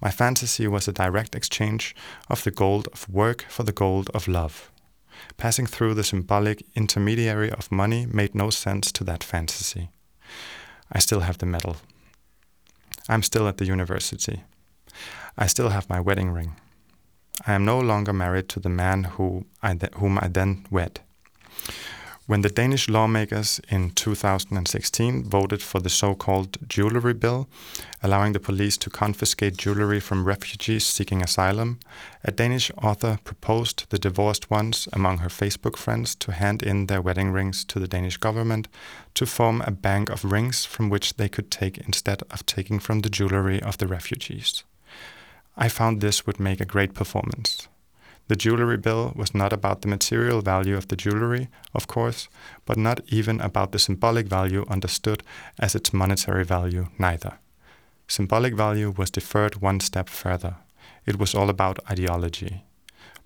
[0.00, 1.94] My fantasy was a direct exchange
[2.30, 4.70] of the gold of work for the gold of love.
[5.36, 9.90] Passing through the symbolic intermediary of money made no sense to that fantasy.
[10.90, 11.76] I still have the medal.
[13.08, 14.42] I'm still at the university.
[15.36, 16.56] I still have my wedding ring.
[17.46, 21.00] I am no longer married to the man who I whom I then wed.
[22.26, 27.50] When the Danish lawmakers in 2016 voted for the so called jewelry bill,
[28.02, 31.80] allowing the police to confiscate jewelry from refugees seeking asylum,
[32.24, 37.02] a Danish author proposed the divorced ones among her Facebook friends to hand in their
[37.02, 38.68] wedding rings to the Danish government
[39.12, 43.00] to form a bank of rings from which they could take instead of taking from
[43.00, 44.64] the jewelry of the refugees.
[45.58, 47.68] I found this would make a great performance.
[48.26, 52.28] The jewelry bill was not about the material value of the jewelry, of course,
[52.64, 55.22] but not even about the symbolic value understood
[55.58, 57.38] as its monetary value, neither.
[58.08, 60.56] Symbolic value was deferred one step further.
[61.04, 62.64] It was all about ideology.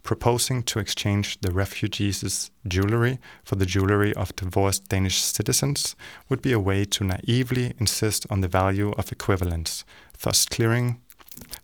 [0.03, 5.95] Proposing to exchange the refugees' jewelry for the jewelry of divorced Danish citizens
[6.29, 9.85] would be a way to naively insist on the value of equivalence,
[10.23, 11.01] thus clearing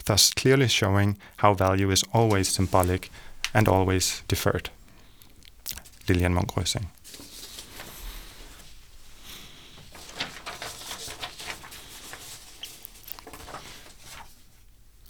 [0.04, 3.10] thus clearly showing how value is always symbolic
[3.54, 4.70] and always deferred.
[6.08, 6.90] Lilian Munk Røsing.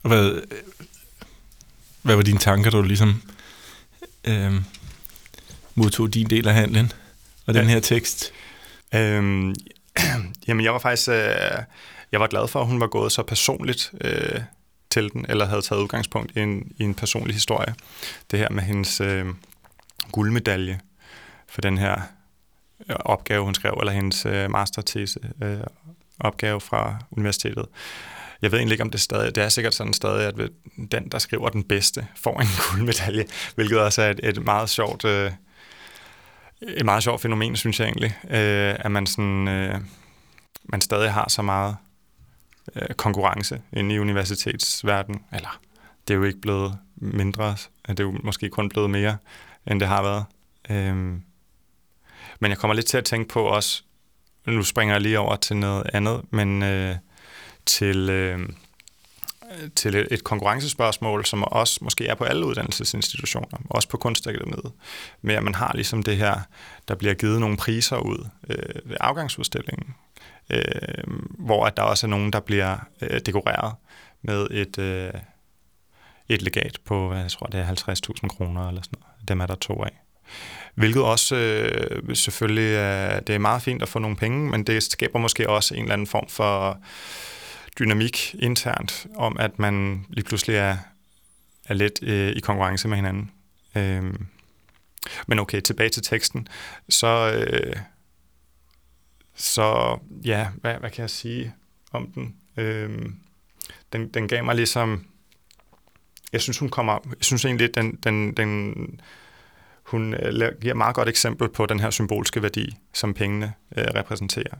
[0.02, 0.40] Hvad,
[2.02, 3.22] hvad var dine tanker, da du ligesom
[4.24, 4.54] øh,
[5.74, 6.92] modtog din del af handlen
[7.46, 8.32] og den her tekst?
[8.94, 9.54] Øhm,
[10.46, 11.62] jamen, jeg var faktisk øh,
[12.12, 14.40] jeg var glad for, at hun var gået så personligt øh,
[14.94, 17.74] til den, eller havde taget udgangspunkt i en, i en personlig historie.
[18.30, 19.26] Det her med hendes øh,
[20.12, 20.80] guldmedalje
[21.48, 22.00] for den her
[22.90, 25.60] øh, opgave, hun skrev, eller hendes øh, mastertese øh,
[26.20, 27.66] opgave fra universitetet.
[28.42, 29.34] Jeg ved egentlig ikke, om det stadig...
[29.34, 30.50] Det er sikkert sådan stadig, at
[30.92, 33.24] den, der skriver den bedste, får en guldmedalje,
[33.54, 35.04] hvilket også er et, et meget sjovt...
[35.04, 35.32] Øh,
[36.60, 39.48] et meget sjovt fænomen, synes jeg egentlig, øh, at man sådan...
[39.48, 39.80] Øh,
[40.64, 41.76] man stadig har så meget
[42.76, 45.24] øh, konkurrence inde i universitetsverdenen.
[45.32, 45.60] Eller,
[46.08, 47.56] det er jo ikke blevet mindre,
[47.88, 49.16] det er jo måske kun blevet mere,
[49.66, 50.24] end det har været.
[50.70, 51.22] Øhm,
[52.40, 53.82] men jeg kommer lidt til at tænke på også,
[54.46, 56.96] nu springer jeg lige over til noget andet, men øh,
[57.66, 58.48] til, øh,
[59.76, 64.72] til et, et konkurrencespørgsmål, som også måske er på alle uddannelsesinstitutioner, også på kunstakademiet,
[65.22, 66.40] med at man har ligesom det her,
[66.88, 69.94] der bliver givet nogle priser ud øh, ved afgangsudstillingen,
[70.50, 71.04] øh,
[71.38, 73.74] hvor at der også er nogen, der bliver øh, dekoreret
[74.22, 75.10] med et, øh,
[76.28, 79.28] et legat på, jeg tror det er 50.000 kroner eller sådan noget.
[79.28, 80.00] Dem er der to af.
[80.74, 84.82] Hvilket også øh, selvfølgelig er, det er meget fint at få nogle penge, men det
[84.82, 86.78] skaber måske også en eller anden form for
[87.78, 90.76] dynamik internt, om at man lige pludselig er,
[91.64, 93.30] er lidt øh, i konkurrence med hinanden.
[93.76, 94.14] Øh,
[95.26, 96.48] men okay, tilbage til teksten.
[96.88, 97.76] Så, øh,
[99.34, 101.54] så ja, hvad, hvad kan jeg sige
[101.92, 102.36] om den?
[102.56, 103.16] Øhm,
[103.92, 105.04] den, den gav mig ligesom...
[106.32, 106.98] Jeg synes, hun kommer...
[107.06, 108.74] Jeg synes egentlig, den, den, den,
[109.84, 113.84] hun øh, giver et meget godt eksempel på den her symbolske værdi, som pengene øh,
[113.94, 114.56] repræsenterer.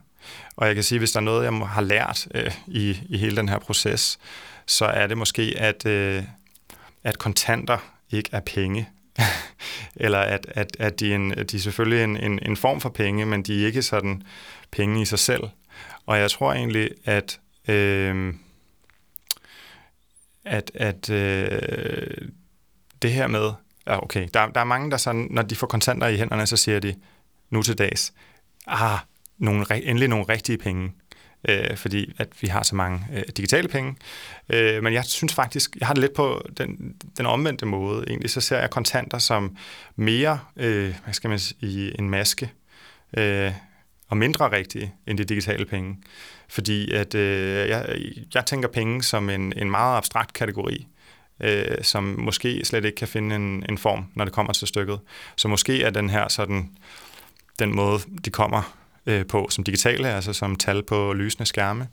[0.57, 3.37] Og jeg kan sige, hvis der er noget, jeg har lært øh, i, i hele
[3.37, 4.19] den her proces,
[4.67, 6.23] så er det måske, at, øh,
[7.05, 7.79] at kontanter
[8.11, 8.89] ikke er penge.
[9.97, 12.89] Eller at, at, at de, er en, de er selvfølgelig en, en, en form for
[12.89, 14.23] penge, men de er ikke sådan
[14.77, 15.43] penge i sig selv.
[16.07, 18.35] Og jeg tror egentlig, at, øh,
[20.45, 22.29] at, at øh,
[23.03, 23.53] det her med,
[23.87, 26.57] ja okay, der, der er mange, der sådan, når de får kontanter i hænderne, så
[26.57, 26.95] siger de,
[27.51, 28.13] nu til dags,
[28.67, 28.99] ah,
[29.39, 30.93] nogle, endelig nogle rigtige penge
[31.49, 33.97] øh, fordi at vi har så mange øh, digitale penge.
[34.49, 38.05] Øh, men jeg synes faktisk, jeg har det lidt på den, den omvendte måde.
[38.09, 39.57] Egentlig så ser jeg kontanter som
[39.97, 42.53] mere, øh, hvad skal man sige, en maske,
[43.17, 43.53] øh,
[44.09, 45.97] og mindre rigtige end de digitale penge.
[46.49, 47.99] Fordi at øh, jeg,
[48.35, 50.87] jeg tænker penge som en, en meget abstrakt kategori,
[51.41, 55.01] øh, som måske slet ikke kan finde en, en form, når det kommer til stykket.
[55.37, 56.71] Så måske er den her sådan,
[57.59, 58.77] den måde, de kommer
[59.07, 61.89] øh, på som digitale, altså som tal på lysende skærme,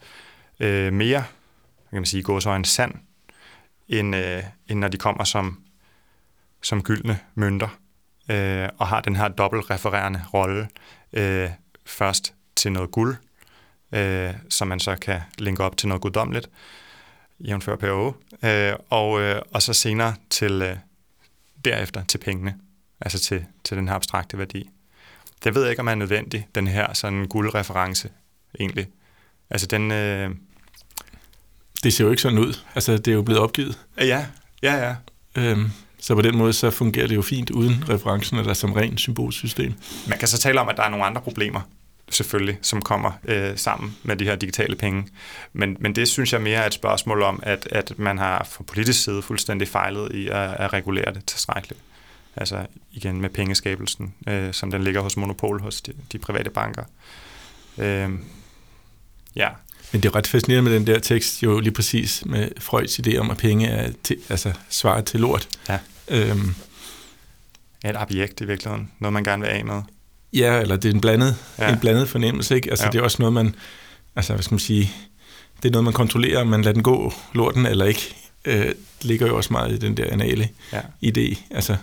[0.60, 1.24] øh, mere,
[1.90, 2.94] kan man sige, en sand,
[3.88, 5.60] end, øh, end når de kommer som,
[6.62, 7.68] som gyldne mønter,
[8.32, 10.68] øh, og har den her dobbeltrefererende rolle,
[11.14, 11.50] øh,
[11.86, 13.16] først til noget guld,
[13.92, 16.50] øh, som man så kan linke op til noget guddommeligt,
[17.40, 20.78] jævnfør PO, øh, og, øh, og så senere til øh,
[21.66, 22.56] derefter til pengene,
[23.02, 24.70] altså til, til den her abstrakte værdi.
[25.44, 28.10] Det ved jeg ikke, om er nødvendig, den her sådan guldreference
[28.60, 28.88] egentlig.
[29.50, 29.92] Altså den...
[29.92, 30.30] Øh...
[31.84, 32.60] Det ser jo ikke sådan ud.
[32.76, 33.80] Altså det er jo blevet opgivet.
[33.98, 34.26] Ja,
[34.64, 34.96] ja, ja.
[35.36, 35.72] Øhm,
[36.02, 39.74] så på den måde så fungerer det jo fint uden referencen eller som ren symbolsystem.
[40.08, 41.62] Man kan så tale om, at der er nogle andre problemer
[42.10, 45.08] selvfølgelig, som kommer øh, sammen med de her digitale penge.
[45.54, 48.64] Men, men det synes jeg mere er et spørgsmål om, at, at man har fra
[48.64, 51.82] politisk side fuldstændig fejlet i at, at regulere det tilstrækkeligt.
[52.36, 56.84] Altså igen med pengeskabelsen, øh, som den ligger hos monopol hos de, de private banker.
[57.78, 58.10] Øh,
[59.36, 59.50] ja.
[59.92, 63.18] Men det er ret fascinerende med den der tekst, jo lige præcis med Freuds idé
[63.18, 65.48] om, at penge er til, altså svaret til lort.
[65.70, 65.80] Ja.
[66.08, 66.56] Øhm,
[67.84, 68.92] ja, et objekt i virkeligheden.
[69.00, 69.82] Noget, man gerne vil af med.
[70.34, 71.74] Ja, eller det er en blandet, ja.
[71.74, 72.70] en blandet fornemmelse, ikke?
[72.70, 72.92] Altså, ja.
[72.92, 73.56] det er også noget, man,
[74.16, 74.92] altså, hvad skal man sige,
[75.64, 78.16] det er noget, man kontrollerer, om man lader den gå, lorten eller ikke.
[78.46, 80.82] Øh, det ligger jo også meget i den der anale ja.
[81.06, 81.40] idé.
[81.52, 81.76] Altså,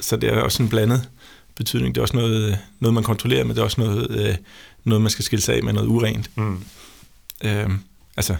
[0.00, 1.08] så det er også en blandet
[1.56, 1.94] betydning.
[1.94, 4.36] Det er også noget, noget man kontrollerer, men det er også noget, øh,
[4.84, 6.30] noget man skal skille sig af med noget urent.
[6.36, 6.64] Mm.
[7.44, 7.78] Øhm,
[8.16, 8.36] altså,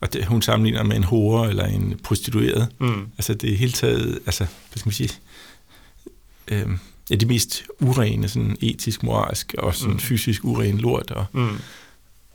[0.00, 2.68] og det, hun sammenligner med en hore eller en prostitueret.
[2.78, 3.06] Mm.
[3.18, 5.10] Altså det er helt taget, altså, hvad skal man sige,
[6.48, 6.78] øhm,
[7.10, 9.98] ja, de mest urene, sådan etisk, moralsk og sådan mm.
[9.98, 11.58] fysisk uren lort og, mm.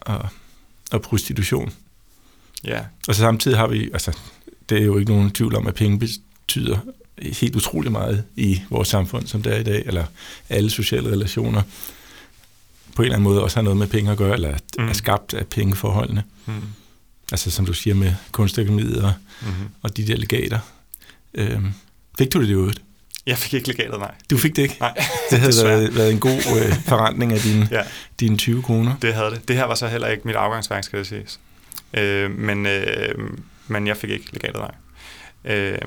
[0.01, 0.27] og,
[0.91, 1.73] og prostitution.
[2.63, 2.69] Ja.
[2.71, 2.85] Yeah.
[3.07, 4.17] Og så samtidig har vi, altså,
[4.69, 6.77] det er jo ikke nogen tvivl om, at penge betyder
[7.21, 10.05] helt utrolig meget i vores samfund, som det er i dag, eller
[10.49, 11.61] alle sociale relationer
[12.95, 14.87] på en eller anden måde også har noget med penge at gøre, eller mm.
[14.87, 16.23] er skabt af pengeforholdene.
[16.45, 16.53] Mm.
[17.31, 19.47] Altså som du siger med kunstakademiet og, mm.
[19.81, 20.59] og de der legater.
[21.33, 21.73] Øhm,
[22.17, 22.81] fik du det i øvrigt?
[23.25, 24.11] Jeg fik ikke legatet, nej.
[24.29, 24.77] Du fik det ikke?
[24.79, 24.93] Nej,
[25.31, 27.81] Det havde været, været en god øh, forretning af dine, ja.
[28.19, 28.95] dine 20 kroner.
[29.01, 29.47] Det havde det.
[29.47, 31.39] Det her var så heller ikke mit afgangsværk, skal det siges.
[31.93, 33.15] Øh, men, øh,
[33.67, 34.75] men jeg fik ikke legatet, nej.
[35.55, 35.77] Øh,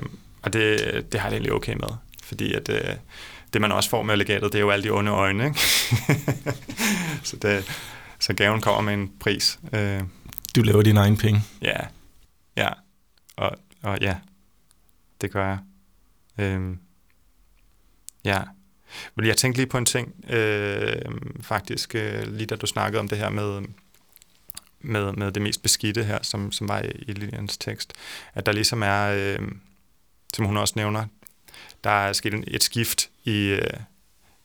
[0.41, 0.77] og det,
[1.11, 1.89] det har jeg egentlig okay med,
[2.23, 2.95] fordi at, øh,
[3.53, 5.45] det man også får med legatet, det er jo alle de onde øjne.
[5.45, 5.59] Ikke?
[7.23, 7.65] så, det,
[8.19, 9.59] så gaven kommer med en pris.
[9.73, 10.01] Øh,
[10.55, 11.41] du laver dine egne penge.
[11.61, 11.77] Ja,
[12.57, 12.69] ja.
[13.35, 14.17] Og, og ja,
[15.21, 15.59] det gør jeg.
[16.37, 16.79] Øhm,
[18.23, 18.41] ja.
[19.15, 21.01] Men jeg tænkte lige på en ting, øh,
[21.41, 23.61] faktisk, øh, lige da du snakkede om det her med,
[24.79, 27.93] med, med det mest beskidte her, som, som var i, i Lilians tekst,
[28.33, 29.51] at der ligesom er, øh,
[30.33, 31.05] som hun også nævner,
[31.83, 33.79] der er sket et skift i, øh,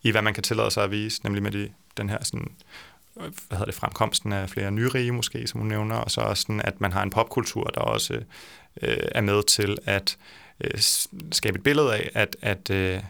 [0.03, 2.53] i hvad man kan tillade sig at vise, nemlig med de, den her sådan,
[3.15, 6.61] hvad hedder det, fremkomsten af flere nyrige måske, som hun nævner, og så også sådan,
[6.61, 8.15] at man har en popkultur, der også
[8.83, 10.17] øh, er med til at
[10.61, 10.81] øh,
[11.33, 13.01] skabe et billede af, at, at, øh,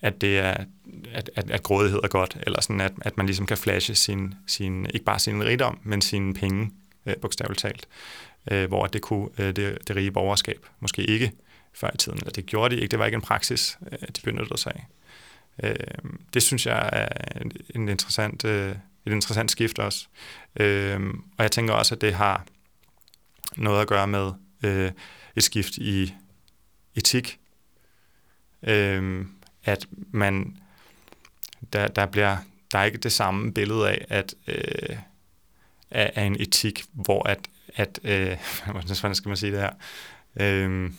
[0.00, 0.64] at det er,
[1.12, 4.34] at, at, at grådighed er godt, eller sådan, at, at man ligesom kan flashe sin,
[4.46, 6.70] sin, ikke bare sin rigdom, men sine penge,
[7.06, 7.88] øh, bogstaveligt talt,
[8.50, 11.32] øh, hvor det kunne øh, det, det rige borgerskab måske ikke
[11.74, 14.20] før i tiden, eller det gjorde de ikke, det var ikke en praksis, øh, de
[14.24, 14.86] benyttede sig af.
[15.62, 17.08] Øh, det synes jeg er
[17.74, 18.74] en interessant, øh,
[19.08, 20.06] et interessant skift også.
[20.56, 22.44] Øhm, og jeg tænker også, at det har
[23.56, 24.32] noget at gøre med
[24.62, 24.92] øh,
[25.36, 26.14] et skift i
[26.94, 27.38] etik,
[28.62, 29.30] øhm,
[29.64, 30.56] at man
[31.72, 32.36] der, der bliver
[32.72, 34.96] der er ikke det samme billede af at øh,
[35.90, 37.38] af, en etik, hvor at
[37.74, 38.36] at øh,
[38.72, 39.72] hvordan skal man sige det her?
[40.40, 40.92] Øh,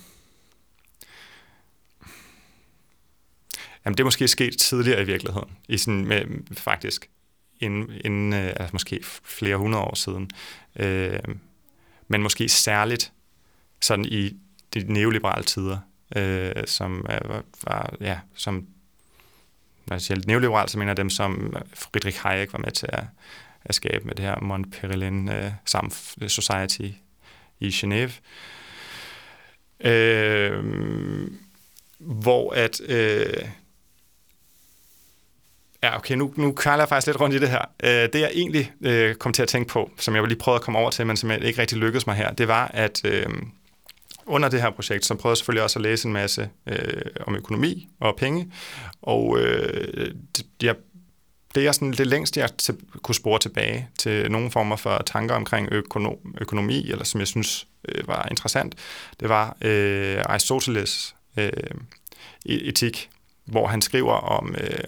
[3.85, 6.25] Jamen, det er måske sket tidligere i virkeligheden, i sådan med,
[6.57, 7.09] faktisk,
[7.59, 10.29] inden, inden øh, altså måske flere hundrede år siden.
[10.75, 11.19] Øh,
[12.07, 13.11] men måske særligt
[13.81, 14.37] sådan i
[14.73, 15.77] de neoliberale tider,
[16.15, 18.67] øh, som var, var, ja, som
[19.85, 23.03] når jeg siger neoliberal, så mener jeg dem, som Friedrich Hayek var med til at,
[23.65, 25.35] at skabe med det her Montpellin uh,
[26.21, 26.89] øh, Society
[27.59, 28.11] i Genève.
[29.89, 30.63] Øh,
[31.99, 32.81] hvor at...
[32.81, 33.49] Øh,
[35.83, 37.65] ja, okay, nu, nu kalder jeg faktisk lidt rundt i det her.
[37.83, 40.63] Øh, det jeg egentlig øh, kom til at tænke på, som jeg lige prøvede at
[40.63, 43.25] komme over til, men som jeg ikke rigtig lykkedes mig her, det var, at øh,
[44.25, 47.35] under det her projekt, så prøvede jeg selvfølgelig også at læse en masse øh, om
[47.35, 48.51] økonomi og penge,
[49.01, 50.75] og øh, det, jeg,
[51.55, 55.35] det er sådan det længste, jeg til, kunne spore tilbage til nogle former for tanker
[55.35, 58.75] omkring økonom, økonomi, eller som jeg synes øh, var interessant,
[59.19, 61.51] det var øh, Aristoteles øh,
[62.49, 63.09] e-, etik,
[63.45, 64.83] hvor han skriver om, øh,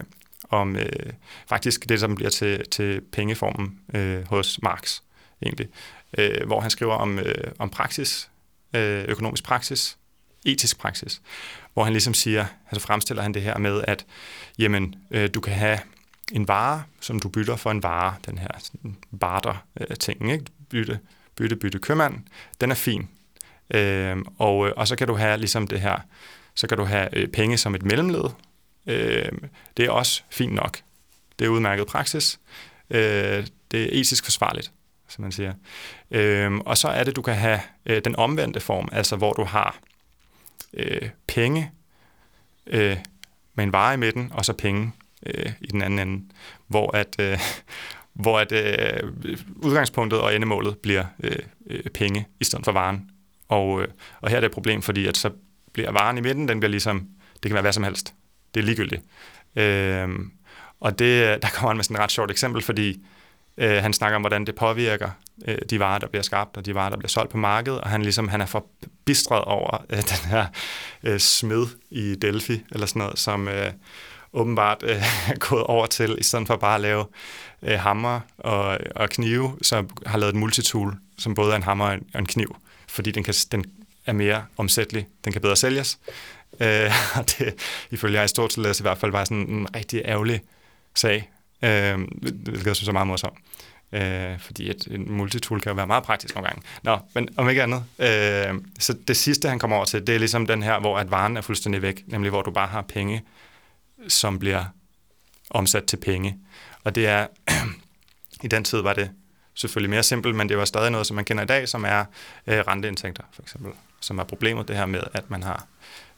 [0.52, 1.14] om øh,
[1.48, 5.00] faktisk det, som bliver til, til pengeformen øh, hos Marx,
[5.42, 5.68] egentlig,
[6.18, 8.30] øh, hvor han skriver om, øh, om praksis,
[8.76, 9.98] øh, økonomisk praksis,
[10.46, 11.22] etisk praksis,
[11.74, 14.06] hvor han ligesom siger, altså fremstiller han det her med, at
[14.60, 15.80] jamen, øh, du kan have
[16.32, 18.48] en vare, som du bytter for en vare, den her
[19.20, 20.46] barter-ting, øh, ikke?
[20.70, 21.00] Bytte,
[21.36, 22.16] bytte, bytte købmand,
[22.62, 23.10] den er fin.
[23.74, 26.00] Øh, og, øh, og så kan du have ligesom det her,
[26.56, 28.30] så kan du have øh, penge som et mellemled.
[28.88, 29.32] Øh,
[29.78, 30.80] det er også fint nok.
[31.40, 32.40] Det er udmærket praksis.
[32.90, 34.72] Øh, det er etisk forsvarligt
[35.12, 35.54] som man siger.
[36.12, 39.44] Øh, og så er det, du kan have øh, den omvendte form, altså hvor du
[39.44, 39.80] har
[40.74, 41.72] øh, penge
[42.68, 42.98] øh,
[43.56, 44.92] med en vare i midten, og så penge
[45.26, 46.26] øh, i den anden ende,
[46.68, 47.40] hvor at, øh,
[48.24, 49.12] hvor at øh,
[49.56, 53.10] udgangspunktet og endemålet bliver øh, øh, penge i stedet for varen.
[53.48, 53.88] Og, øh,
[54.22, 55.32] og her er det et problem, fordi at så
[55.74, 58.14] bliver varen i midten, den bliver ligesom, det kan være hvad som helst.
[58.54, 59.02] Det er ligegyldigt.
[59.56, 60.10] Øh,
[60.80, 63.02] og det, der kommer han med sådan et ret sjovt eksempel, fordi
[63.58, 65.10] Øh, han snakker om, hvordan det påvirker
[65.48, 67.90] øh, de varer, der bliver skabt, og de varer, der bliver solgt på markedet, og
[67.90, 70.46] han, ligesom, han er forbistret over øh, den her
[71.04, 73.72] øh, smed i Delphi, eller sådan noget, som øh,
[74.34, 77.06] åbenbart øh, er gået over til, i stedet for bare at lave
[77.62, 81.86] øh, hammer og, og knive, så har lavet et multitool, som både er en hammer
[81.86, 82.56] og en, og en kniv,
[82.88, 83.66] fordi den, kan, den
[84.06, 86.00] er mere omsættelig, den kan bedre sælges.
[86.62, 87.54] Øh, og det,
[87.92, 90.42] ifølge Aristoteles i hvert fald, var sådan en rigtig ærgerlig
[90.96, 91.30] sag,
[91.64, 93.38] Øh, hvilket jeg synes er meget morsomt.
[93.92, 96.64] Øh, fordi et, en multitool kan jo være meget praktisk nogle gange.
[96.84, 97.84] Nå, men om ikke andet.
[98.00, 101.12] Øh, så det sidste, han kommer over til, det er ligesom den her, hvor at
[101.12, 103.24] varen er fuldstændig væk, nemlig hvor du bare har penge,
[104.08, 104.66] som bliver
[105.50, 106.38] omsat til penge.
[106.84, 107.28] Og det er,
[108.44, 109.12] i den tid var det
[109.54, 112.06] selvfølgelig mere simpelt, men det var stadig noget, som man kender i dag, som er
[112.48, 113.72] øh, renteindtægter, for eksempel.
[114.00, 115.66] Som er problemet, det her med, at man har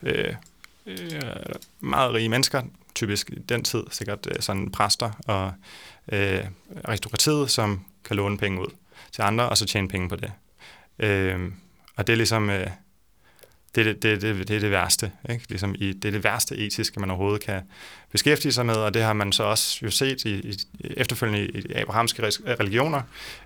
[0.03, 0.33] øh,
[0.85, 1.21] øh,
[1.79, 2.61] meget rige mennesker,
[2.95, 5.51] typisk i den tid sikkert øh, sådan præster og
[6.11, 6.45] øh,
[6.83, 8.71] aristokratiet, som kan låne penge ud
[9.11, 10.31] til andre, og så tjene penge på det.
[10.99, 11.51] Øh,
[11.95, 12.67] og det er ligesom, øh,
[13.75, 15.11] det, det, det, det, det er det værste.
[15.29, 15.45] Ikke?
[15.49, 17.61] Ligesom i, det er det værste etiske, man overhovedet kan
[18.11, 21.59] beskæftige sig med, og det har man så også jo set i, i efterfølgende i,
[21.59, 22.23] i abrahamske
[22.59, 23.01] religioner.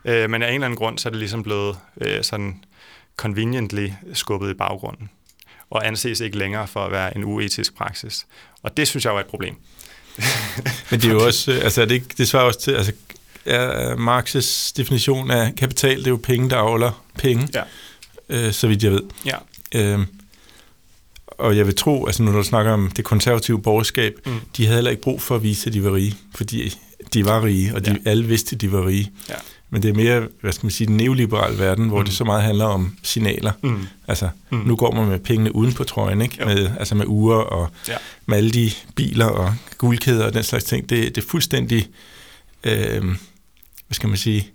[0.06, 2.64] Øh, men af en eller anden grund, så er det ligesom blevet øh, sådan
[3.18, 5.10] conveniently skubbet i baggrunden
[5.70, 8.26] og anses ikke længere for at være en uetisk praksis.
[8.64, 9.56] Og det synes jeg er et problem.
[10.92, 12.94] Men det er jo også, øh, altså det, ikke, det svarer også til, altså
[13.46, 17.64] er Marx's definition af kapital, det er jo penge, der avler penge, ja.
[18.30, 19.04] øh, så vidt jeg ved.
[19.26, 19.36] Ja.
[19.76, 20.06] Øhm,
[21.28, 24.40] og jeg vil tro, altså når du snakker om det konservative borgerskab, mm.
[24.58, 26.78] de havde heller ikke brug for at vise, at de var rige, fordi
[27.14, 28.10] de var rige, og de ja.
[28.10, 29.12] alle vidste, at de var rige.
[29.30, 29.36] Ja.
[29.70, 32.06] Men det er mere, hvad skal man sige, den neoliberale verden, hvor mm.
[32.06, 33.52] det så meget handler om signaler.
[33.64, 33.88] Mm.
[34.08, 34.58] Altså, mm.
[34.58, 36.46] nu går man med pengene uden på trøjen, ikke?
[36.46, 37.96] Med, altså med uger og ja.
[38.26, 40.90] med alle de biler og guldkæder og den slags ting.
[40.90, 41.88] Det, det er fuldstændig,
[42.64, 43.16] øh, hvad
[43.92, 44.48] skal man sige,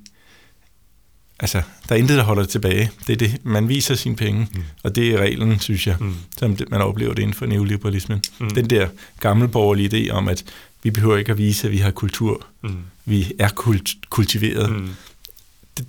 [1.41, 2.91] altså, der er intet, der holder det tilbage.
[3.07, 4.63] Det er det, man viser sine penge, mm.
[4.83, 6.15] og det er reglen, synes jeg, mm.
[6.39, 8.23] som det, man oplever det inden for neoliberalismen.
[8.41, 8.51] Mm.
[8.51, 8.89] Den der
[9.21, 10.45] gammelborgerlige idé om, at
[10.83, 12.47] vi behøver ikke at vise, at vi har kultur.
[12.63, 12.77] Mm.
[13.05, 14.71] Vi er kult, kultiveret.
[14.71, 14.89] Mm.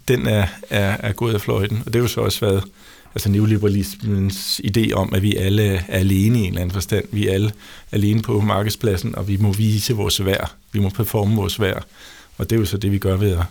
[0.07, 2.63] Den er, er, er gået af fløjten, og det har jo så også været
[3.15, 7.05] altså neoliberalismens idé om, at vi alle er alene i en eller anden forstand.
[7.11, 7.53] Vi er alle
[7.91, 10.55] alene på markedspladsen, og vi må vise vores værd.
[10.71, 11.85] Vi må performe vores værd.
[12.37, 13.45] Og det er jo så det, vi gør ved at,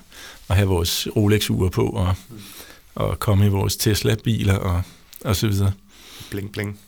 [0.48, 2.14] at have vores Rolex-ure på, og,
[2.94, 4.82] og komme i vores Tesla-biler, og,
[5.24, 5.72] og så videre.
[6.30, 6.78] Bling, bling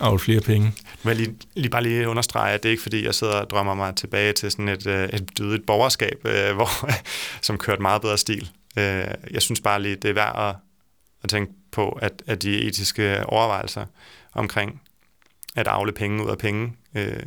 [0.00, 0.72] avle flere penge.
[1.02, 3.74] Men lige, lige bare lige understrege, at det er ikke fordi, jeg sidder og drømmer
[3.74, 6.90] mig tilbage til sådan et, øh, et dødigt borgerskab, øh, hvor,
[7.42, 8.50] som kørte meget bedre stil.
[8.78, 10.54] Øh, jeg synes bare lige, det er værd at,
[11.22, 13.86] at tænke på, at, at de etiske overvejelser
[14.32, 14.82] omkring
[15.56, 17.22] at afle penge ud af penge, øh,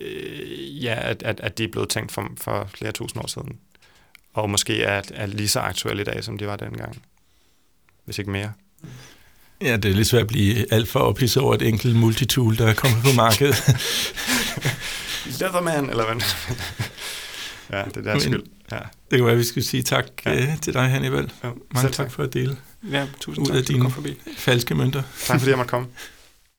[0.00, 3.58] øh, ja, at, at, at de er blevet tænkt for, for flere tusind år siden.
[4.32, 7.02] Og måske er, er lige så aktuelle i dag, som de var dengang.
[8.04, 8.52] Hvis ikke mere.
[9.64, 12.66] Ja, det er lidt svært at blive alt for ophidset over et enkelt multitool, der
[12.66, 13.56] er kommet på markedet.
[15.40, 16.22] Leatherman, eller hvad?
[17.78, 18.42] ja, det er deres Men- skyld.
[18.72, 18.76] Ja.
[19.10, 20.32] Det kan være, at vi skal sige tak Ja.
[20.32, 20.56] ja.
[20.62, 21.30] til dig, Hannibal.
[21.44, 22.56] Jo, Mange selv tak for at dele
[22.90, 24.16] Ja, tusind Ud tak, af dine- forbi.
[24.36, 25.02] falske mønter.
[25.26, 25.86] Tak fordi jeg måtte komme.